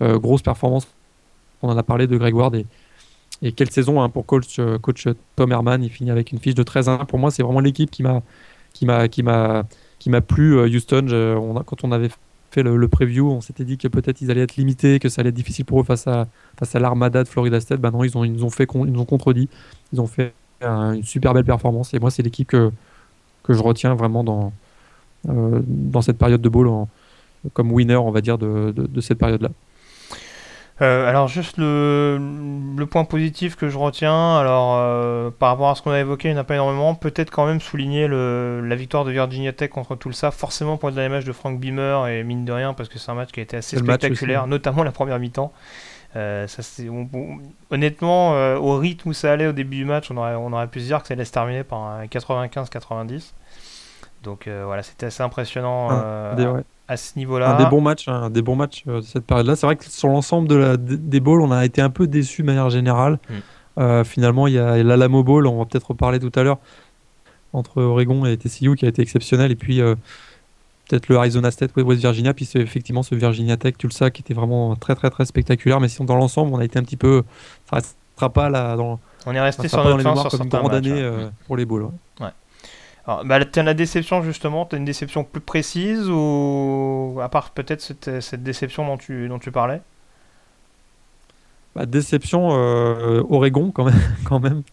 [0.01, 0.87] Euh, grosse performance.
[1.61, 5.07] On en a parlé de Greg Ward et, quelle saison hein, pour coach, euh, coach
[5.35, 5.83] Tom Herman.
[5.83, 7.05] Il finit avec une fiche de 13-1.
[7.05, 8.21] Pour moi, c'est vraiment l'équipe qui m'a
[10.21, 10.59] plu.
[10.59, 12.09] Houston, quand on avait
[12.51, 15.29] fait le, preview, on s'était dit que peut-être ils allaient être limités, que ça allait
[15.29, 16.27] être difficile pour eux face à,
[16.57, 17.79] face à l'armada de Florida State.
[17.79, 19.49] Ben non, ils, ont, ils, ont fait, ils ont contredit.
[19.93, 21.93] Ils ont fait une super belle performance.
[21.93, 22.71] Et moi, c'est l'équipe que,
[23.43, 24.53] que je retiens vraiment dans,
[25.29, 26.69] euh, dans cette période de bowl
[27.53, 29.49] comme winner, on va dire, de, de cette période-là.
[30.81, 32.19] Euh, alors juste le,
[32.77, 36.27] le, point positif que je retiens, alors euh, par rapport à ce qu'on a évoqué,
[36.27, 39.53] il n'y en a pas énormément, peut-être quand même souligner le, la victoire de Virginia
[39.53, 42.73] Tech contre Tulsa, forcément pour le dernier match de Frank Beamer et mine de rien
[42.73, 45.53] parce que c'est un match qui a été assez spectaculaire, notamment la première mi-temps.
[46.17, 46.61] Euh, ça,
[47.69, 50.81] honnêtement, au rythme où ça allait au début du match, on aurait, on aurait pu
[50.81, 53.31] se dire que ça allait se terminer par un 95-90.
[54.23, 55.87] Donc voilà, c'était assez impressionnant.
[55.89, 56.35] Ah,
[56.87, 57.55] à ce niveau-là.
[57.55, 59.55] Un des bons matchs, un des bons matchs euh, de cette période-là.
[59.55, 62.41] C'est vrai que sur l'ensemble de la, des bowls, on a été un peu déçus
[62.41, 63.19] de manière générale.
[63.29, 63.33] Mm.
[63.77, 66.59] Euh, finalement, il y a l'Alamo Bowl, on va peut-être reparler tout à l'heure,
[67.53, 69.51] entre Oregon et TCU qui a été exceptionnel.
[69.51, 69.95] Et puis euh,
[70.87, 74.33] peut-être le Arizona State, West Virginia, puis c'est effectivement ce Virginia Tech, Tulsa qui était
[74.33, 75.79] vraiment très très très spectaculaire.
[75.79, 77.23] Mais sinon, dans l'ensemble, on a été un petit peu.
[77.69, 78.99] Ça restera pas là dans.
[79.25, 81.31] On est resté sur notre fin sur comme une grande année mm.
[81.47, 81.89] pour les bowls.
[82.21, 82.29] Ouais.
[83.07, 88.21] Bah, as la déception justement, as une déception plus précise ou à part peut-être cette,
[88.21, 89.81] cette, déception dont tu, dont tu parlais?
[91.75, 94.01] Bah, Déception euh, Oregon quand même.
[94.23, 94.63] quand même.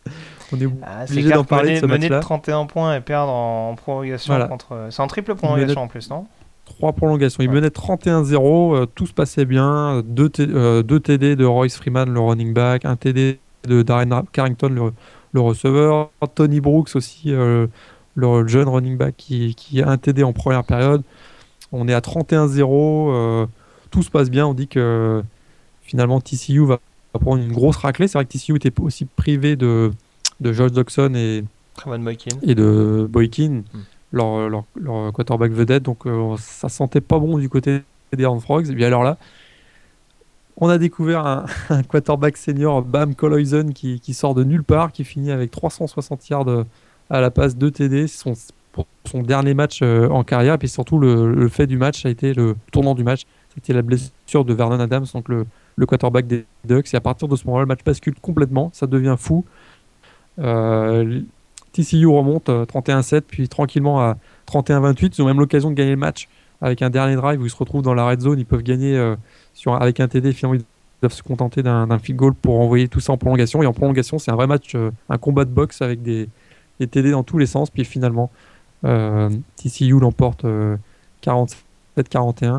[0.53, 4.89] On est ah, obligé d'en parler mener, de, 31 points et perdre en, prolongation contre.
[4.91, 6.27] C'est en triple prolongation en plus, non?
[6.65, 7.43] Trois prolongations.
[7.43, 10.03] Il menait 31-0, euh, tout se passait bien.
[10.05, 14.69] Deux, euh, deux, TD de Royce Freeman, le running back, un TD de Darren Carrington,
[14.69, 14.93] le,
[15.33, 16.11] le receveur.
[16.35, 17.35] Tony Brooks aussi,
[18.15, 21.03] le jeune running back qui, qui, a un TD en première période.
[21.73, 23.47] On est à 31-0, euh,
[23.91, 24.47] tout se passe bien.
[24.47, 25.23] On dit que
[25.83, 26.79] finalement TCU va,
[27.13, 28.09] prendre une grosse raclée.
[28.09, 29.91] C'est vrai que TCU était aussi privé de,
[30.41, 31.45] de Josh Doxson et,
[32.43, 33.81] et de Boykin, hmm.
[34.13, 35.83] leur, leur, quarterback vedette.
[35.83, 37.83] Donc euh, ça sentait pas bon du côté
[38.13, 38.69] des Horned Frogs.
[38.71, 39.17] Et bien alors là,
[40.59, 41.47] on a découvert un,
[41.89, 46.65] quarterback senior, Bam Coloisen, qui, qui, sort de nulle part, qui finit avec 360 yards
[47.13, 48.09] à la passe de TD.
[48.09, 48.33] Son,
[49.05, 50.55] son dernier match euh, en carrière.
[50.55, 53.23] Et puis surtout, le, fait du match a été le tournant du match.
[53.55, 55.47] C'était la blessure de Vernon Adams, donc le,
[55.87, 56.93] quarterback des Ducks.
[56.93, 58.71] Et à partir de ce moment-là, le match bascule complètement.
[58.73, 59.45] Ça devient fou.
[60.39, 61.21] Euh,
[61.73, 64.17] TCU remonte 31-7, euh, puis tranquillement à
[64.51, 65.15] 31-28.
[65.19, 66.29] Ils ont même l'occasion de gagner le match
[66.63, 68.39] avec un dernier drive où ils se retrouvent dans la red zone.
[68.39, 69.15] Ils peuvent gagner
[69.53, 70.33] sur, avec un TD.
[70.33, 70.65] Finalement, ils
[71.03, 73.63] doivent se contenter d'un field goal pour envoyer tout ça en prolongation.
[73.63, 74.77] Et en prolongation, c'est un vrai match,
[75.09, 76.29] un combat de boxe avec des,
[76.83, 77.71] est aidé dans tous les sens.
[77.71, 78.31] Puis finalement,
[78.85, 80.45] euh, TCU l'emporte
[81.23, 81.55] 47-41.
[81.97, 82.59] Euh,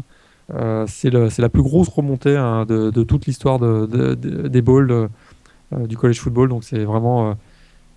[0.53, 5.09] euh, c'est la plus grosse remontée hein, de, toute l'histoire de, des bowls
[5.71, 6.49] du college football.
[6.49, 7.35] Donc c'est vraiment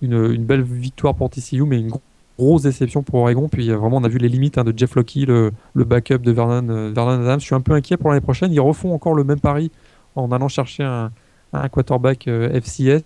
[0.03, 1.93] une, belle victoire pour TCU, mais une
[2.39, 3.49] grosse déception pour Oregon.
[3.49, 6.93] Puis vraiment, on a vu les limites hein, de Jeff Locke, le, backup de Vernon,
[6.93, 7.41] Vernon, Adams.
[7.41, 8.53] Je suis un peu inquiet pour l'année prochaine.
[8.53, 9.71] Ils refont encore le même pari
[10.15, 11.11] en allant chercher un,
[11.53, 13.03] un quarterback FCS.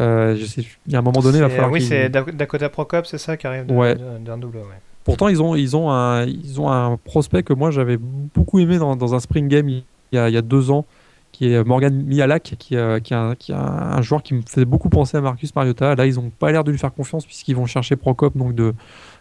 [0.00, 1.70] Euh, je sais, il y a un moment donné, il va falloir.
[1.70, 4.58] Oui, c'est Dakota Prokop, c'est ça qui arrive d'un double.
[4.58, 4.80] Ouais.
[5.04, 8.78] Pourtant, ils ont, ils, ont un, ils ont un prospect que moi j'avais beaucoup aimé
[8.78, 9.82] dans, dans, un spring game il
[10.12, 10.84] y, a, il y a deux ans,
[11.32, 14.64] qui est Morgan Mialak, qui, euh, qui, a, qui a un joueur qui me faisait
[14.64, 15.94] beaucoup penser à Marcus Mariota.
[15.94, 18.74] Là, ils n'ont pas l'air de lui faire confiance puisqu'ils vont chercher Prokop donc de,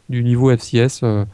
[0.10, 1.02] du niveau FCS.
[1.04, 1.26] Euh,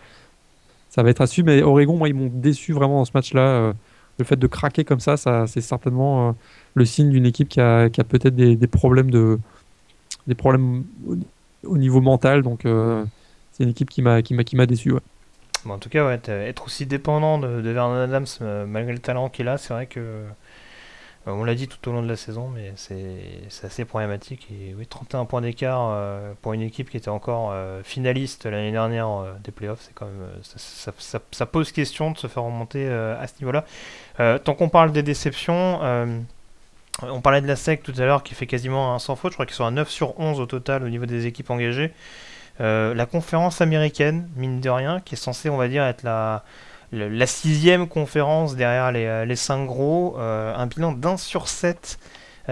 [0.89, 3.73] ça va être à suivre, mais Oregon, moi, ils m'ont déçu vraiment dans ce match-là.
[4.17, 6.35] le fait de craquer comme ça, ça c'est certainement
[6.75, 9.39] le signe d'une équipe qui a, qui a peut-être des, des, problèmes de
[10.27, 10.83] des problèmes
[11.63, 12.43] au, niveau mental.
[12.43, 13.03] Donc euh,
[13.51, 14.91] c'est une équipe qui m'a qui m'a déçu.
[14.91, 14.99] Ouais.
[15.67, 19.47] en tout cas, être aussi dépendant de, de Vernon Adams euh, malgré le talent qu'il
[19.47, 20.25] a, c'est vrai que euh,
[21.27, 24.47] on l'a dit tout au long de la saison, mais c'est assez problématique.
[24.51, 25.97] Et oui, 31 points d'écart
[26.43, 27.51] pour une équipe qui était encore
[27.83, 29.09] finaliste l'année dernière
[29.43, 33.65] des playoffs, c'est quand même ça, pose question de se faire remonter à ce niveau-là.
[34.37, 35.79] tant qu'on parle des déceptions,
[37.01, 39.35] on parlait de la SEC tout à l'heure qui fait quasiment un sans faute, je
[39.35, 41.91] crois qu'ils sont à 9 sur 11 au total au niveau des équipes engagées.
[42.61, 46.43] Euh, la conférence américaine, mine de rien, qui est censée, on va dire, être la,
[46.91, 51.99] la sixième conférence derrière les, euh, les 5 gros, euh, un bilan d'un sur 7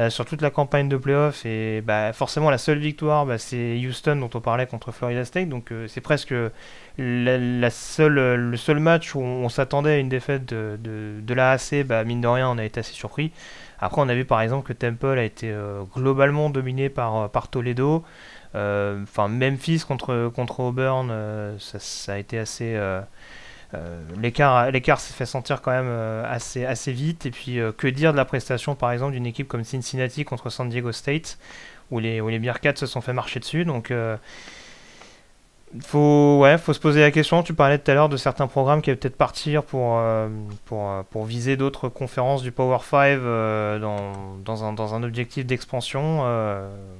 [0.09, 1.45] sur toute la campagne de playoff.
[1.45, 5.49] Et bah, forcément la seule victoire bah, c'est Houston dont on parlait contre Florida State.
[5.49, 6.33] Donc c'est presque
[6.97, 12.03] la, le seul match où on, s'attendait à une défaite de, de, de l'AAC bah,
[12.05, 13.31] mine de rien on a été assez surpris
[13.83, 17.27] après, on a vu par exemple que Temple a été euh, globalement dominé par, euh,
[17.27, 18.03] par Toledo.
[18.55, 21.11] Euh, enfin, Memphis contre, contre Auburn,
[21.59, 22.79] ça, a été assez.
[24.21, 25.89] l'écart s'est fait sentir quand même
[26.25, 29.63] assez assez vite et puis que dire de la prestation par exemple d'une équipe comme
[29.63, 31.39] Cincinnati contre San Diego State
[31.89, 33.91] où les où les Bearcats se sont fait marcher dessus donc
[35.81, 37.41] faut, ouais, faut se poser la question.
[37.41, 40.27] Tu parlais tout à l'heure de certains programmes qui allaient peut-être partir pour, euh,
[40.71, 45.45] euh, pour viser d'autres conférences du Power 5 euh, dans, dans, un, dans un objectif
[45.45, 46.17] d'expansion.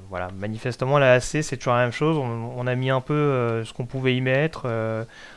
[0.10, 2.18] voilà, manifestement, la AC, c'est toujours la même chose.
[2.18, 4.68] On, on a mis un peu ce qu'on pouvait y mettre.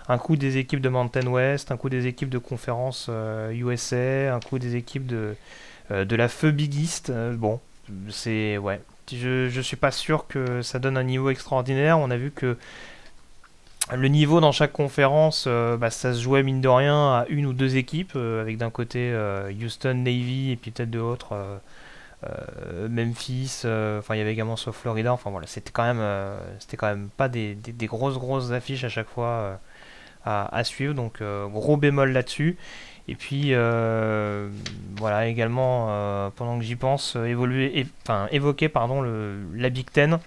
[0.09, 3.11] un coup des équipes de Mountain West, un coup des équipes de conférences
[3.53, 5.37] USA, un coup des équipes de,
[5.91, 7.13] de la feu Big East.
[7.35, 7.61] bon,
[8.09, 8.57] c'est.
[8.57, 8.81] Ouais.
[9.13, 11.99] Je, je suis pas sûr que ça donne un niveau extraordinaire.
[12.01, 12.57] On a vu que
[13.95, 17.47] le niveau dans chaque conférence, euh, bah, ça se jouait mine de rien à une
[17.47, 21.61] ou deux équipes, euh, avec d'un côté euh, Houston, Navy et puis peut-être de l'autre
[22.91, 23.63] Memphis.
[23.65, 25.13] Enfin, il y avait également sur Florida.
[25.13, 26.03] Enfin voilà, c'était quand même,
[26.77, 29.61] quand même pas des, grosses grosses affiches à chaque fois
[30.25, 30.95] à, suivre.
[30.95, 32.57] Donc gros bémol là-dessus.
[33.07, 33.53] Et puis
[34.97, 40.19] voilà également pendant que j'y pense, évoluer, enfin évoquer pardon le, la Big Ten.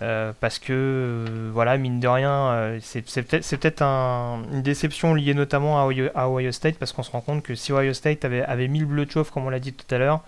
[0.00, 5.80] Euh, parce que, euh, voilà, mine de rien, euh, c'est peut-être une déception liée notamment
[5.80, 8.78] à Ohio, State, parce qu'on se rend compte que si Ohio State avait, avait mis
[8.78, 10.22] le bleu de chauffe, comme on l'a dit tout à l'heure,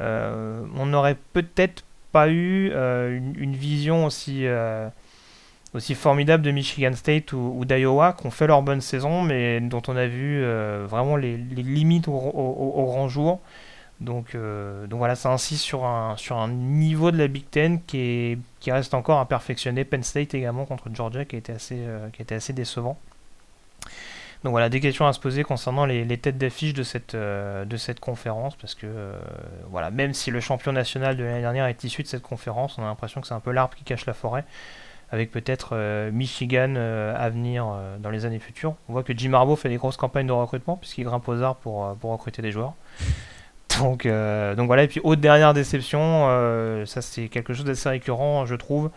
[0.00, 4.46] on n'aurait peut-être pas eu une, vision aussi,
[5.74, 9.82] aussi formidable de Michigan State ou, d'Iowa, qui ont fait leur bonne saison, mais dont
[9.88, 10.42] on a vu
[10.86, 13.40] vraiment les, limites au grand jour.
[14.04, 17.82] Donc, euh, donc voilà, ça insiste sur un, sur un niveau de la Big Ten
[17.82, 19.84] qui, est, qui reste encore à perfectionner.
[19.84, 22.98] Penn State également contre Georgia qui a été assez, euh, assez décevant.
[24.44, 27.78] Donc voilà, des questions à se poser concernant les, têtes d'affiche de cette, euh, de
[27.78, 28.86] cette conférence, parce que
[29.70, 32.82] voilà, même si le champion national de l'année dernière est issu de cette conférence, on
[32.82, 34.44] a l'impression que c'est un peu l'arbre qui cache la forêt,
[35.10, 35.74] avec peut-être
[36.12, 38.74] Michigan à venir dans les années futures.
[38.90, 41.60] On voit que Jim Harbaugh fait des grosses campagnes de recrutement, puisqu'il grimpe aux arbres
[41.60, 42.74] pour, pour recruter des joueurs.
[43.78, 47.88] Donc, euh, donc voilà, et puis autre dernière déception, euh, ça c'est quelque chose d'assez
[47.88, 48.90] récurrent, je trouve.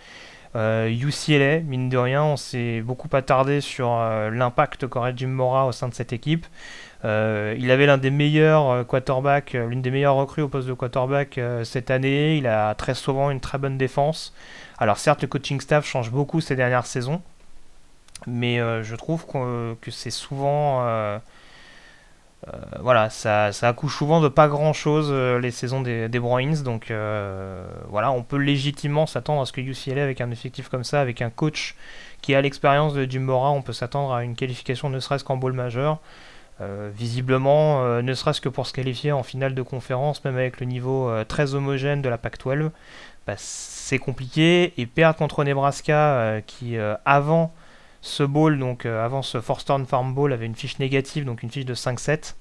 [0.55, 3.89] Euh, UCLA, mine de rien, on s'est beaucoup attardé sur
[4.31, 6.45] l'impact qu'aurait Jim Mora au sein de cette équipe.
[7.03, 11.91] il avait l'un des meilleurs quarterbacks, l'une des meilleures recrues au poste de quarterback cette
[11.91, 12.37] année.
[12.37, 14.33] Il a très souvent une très bonne défense.
[14.79, 17.21] Alors certes, le coaching staff change beaucoup ces dernières saisons,
[18.25, 21.19] mais je trouve que, c'est souvent euh,
[22.79, 26.61] voilà, ça, ça, accouche souvent de pas grand chose euh, les saisons des, des Bruins.
[26.63, 30.83] Donc euh, voilà, on peut légitimement s'attendre à ce que UCLA, avec un effectif comme
[30.83, 31.75] ça, avec un coach
[32.21, 35.37] qui a l'expérience de Jim Mora, on peut s'attendre à une qualification ne serait-ce qu'en
[35.37, 35.99] bowl majeur.
[36.59, 41.11] visiblement, ne serait-ce que pour se qualifier en finale de conférence, même avec le niveau
[41.27, 42.71] très homogène de la PAC-12,
[43.27, 44.73] bah, c'est compliqué.
[44.77, 46.75] Et perdre contre Nebraska, qui
[47.05, 47.53] avant
[48.01, 51.49] ce bowl, donc euh, avant ce Forstern Farm Bowl, avait une fiche négative, donc une
[51.49, 52.35] fiche de 5-7.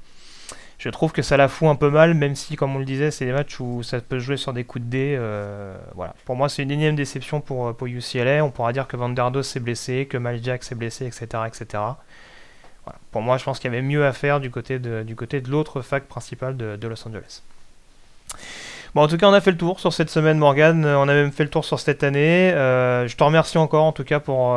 [0.78, 3.10] Je trouve que ça la fout un peu mal, même si, comme on le disait,
[3.10, 5.16] c'est des matchs où ça peut jouer sur des coups de dés.
[5.18, 6.14] Euh, voilà.
[6.26, 8.44] Pour moi, c'est une énième déception pour, pour UCLA.
[8.44, 11.26] On pourra dire que Vanderdos s'est blessé, que Maljack s'est blessé, etc.
[11.46, 11.82] etc.
[13.10, 15.40] Pour moi, je pense qu'il y avait mieux à faire du côté de, du côté
[15.40, 17.42] de l'autre fac principale de, Los Angeles.
[18.94, 20.84] Bon, en tout cas, on a fait le tour sur cette semaine, Morgan.
[20.84, 22.52] On a même fait le tour sur cette année.
[22.52, 24.54] Euh, je te remercie encore, en tout cas, pour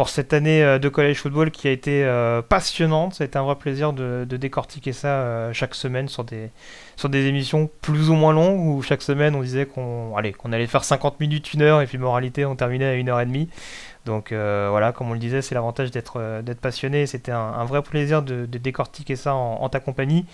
[0.00, 3.12] pour cette année euh, de college football qui a été euh, passionnante.
[3.12, 6.48] Ça a été un vrai plaisir de, décortiquer ça euh, chaque semaine sur des,
[7.12, 11.52] émissions plus ou moins longues où chaque semaine on disait qu'on allait faire 50 minutes,
[11.52, 13.50] une heure et puis moralité on terminait à une heure et demie.
[14.06, 17.04] Donc voilà, comme on le disait, c'est l'avantage d'être d'être passionné.
[17.04, 20.24] C'était un, vrai plaisir de, décortiquer ça en, ta compagnie.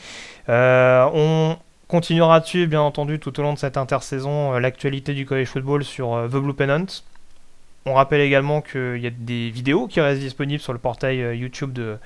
[0.46, 1.56] on
[1.88, 6.28] continuera dessus, bien entendu, tout au long de cette intersaison, l'actualité du college football sur
[6.30, 6.86] The Blue Pennant.
[7.88, 11.36] On rappelle également qu'il y a des vidéos qui restent disponibles sur le portail euh,
[11.36, 11.98] YouTube de,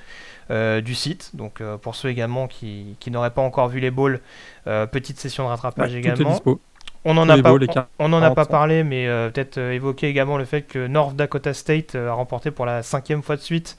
[0.51, 1.31] euh, du site.
[1.35, 4.21] Donc euh, pour ceux également qui, n'auraient pas encore vu les balls,
[4.65, 6.39] petite session de rattrapage également.
[7.03, 7.51] On n'en a, pas,
[7.97, 11.95] on, en a pas parlé, mais peut-être évoquer également le fait que North Dakota State
[11.95, 13.75] a remporté pour la cinquième fois de suite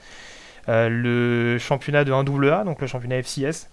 [0.66, 3.68] le championnat de 1AA, donc le championnat FCS.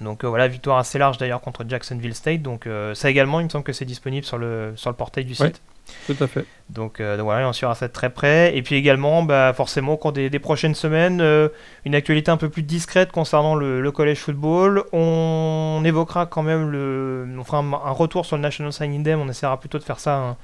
[0.00, 2.40] Donc voilà, victoire assez large d'ailleurs contre Jacksonville State.
[2.40, 5.34] Donc ça également, il me semble que c'est disponible sur le, sur le portail du
[5.34, 5.60] site.
[6.06, 6.46] Tout à fait.
[6.70, 8.56] Donc, euh, voilà, on suivra ça de très près.
[8.56, 11.48] Et puis également, bah, forcément, au cours des, prochaines semaines, euh,
[11.84, 14.84] une actualité un peu plus discrète concernant le, collège football.
[14.92, 17.26] On, évoquera quand même le.
[17.38, 19.14] On fera un, retour sur le National Signing Day.
[19.14, 20.36] On essaiera plutôt de faire ça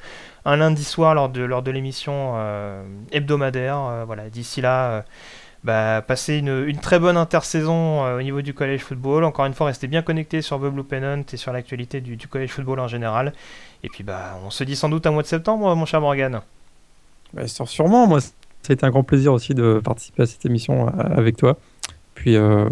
[0.45, 4.05] un, lundi soir lors de, lors de l'émission euh, hebdomadaire.
[4.07, 5.05] voilà, d'ici là
[5.63, 9.25] bah, passer une, très bonne intersaison euh, au niveau du college football.
[9.25, 12.51] Encore une fois, restez bien connectés sur The Blue Pennant et sur l'actualité du, college
[12.51, 13.35] football en général.
[13.83, 16.41] Et puis, bah, on se dit sans doute un mois de septembre, mon cher Morgan.
[17.35, 18.31] Bah, sûrement, moi, ça
[18.71, 21.59] a été un grand plaisir aussi de participer à cette émission euh, avec toi.
[22.15, 22.67] Puis, euh,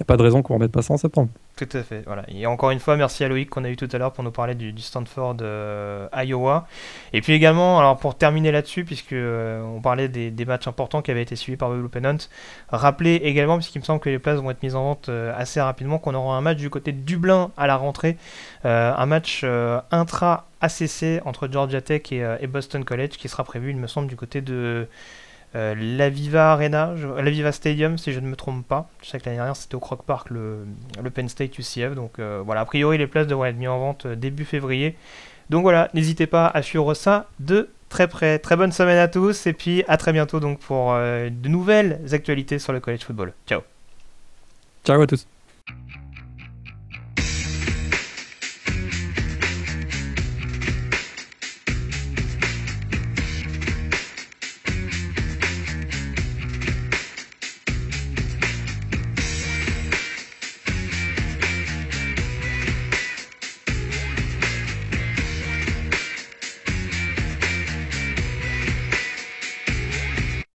[0.00, 1.30] n'y a pas de raison qu'on ne remette pas ça en septembre.
[1.56, 2.02] Tout à fait.
[2.06, 2.22] Voilà.
[2.28, 4.30] Et encore une fois, merci à Loïc qu'on a eu tout à l'heure pour nous
[4.30, 6.68] parler du, Stanford euh, Iowa.
[7.12, 11.10] Et puis également, alors pour terminer là-dessus, puisque euh, on parlait des, matchs importants qui
[11.10, 12.16] avaient été suivis par Blue Pennant,
[12.68, 15.60] rappelez également, puisqu'il me semble que les places vont être mises en vente euh, assez
[15.60, 18.16] rapidement, qu'on aura un match du côté de Dublin à la rentrée,
[18.64, 19.44] un match
[19.90, 24.16] intra ACC entre Georgia Tech et, Boston College qui sera prévu, il me semble, du
[24.16, 24.86] côté de
[25.54, 28.90] euh, L'Aviva Arena, l'Aviva Stadium, si je ne me trompe pas.
[29.02, 30.66] Je sais que l'année dernière c'était au Croc Park, le,
[31.14, 31.94] Penn State UCF.
[31.94, 34.96] Donc euh, voilà, a priori les places devraient être mises en vente euh, début février.
[35.50, 38.38] Donc voilà, n'hésitez pas à suivre ça de très près.
[38.38, 42.58] Très bonne semaine à tous et puis à très bientôt donc pour de nouvelles actualités
[42.58, 43.32] sur le college football.
[43.46, 43.62] Ciao.
[44.84, 45.37] Ciao à tous.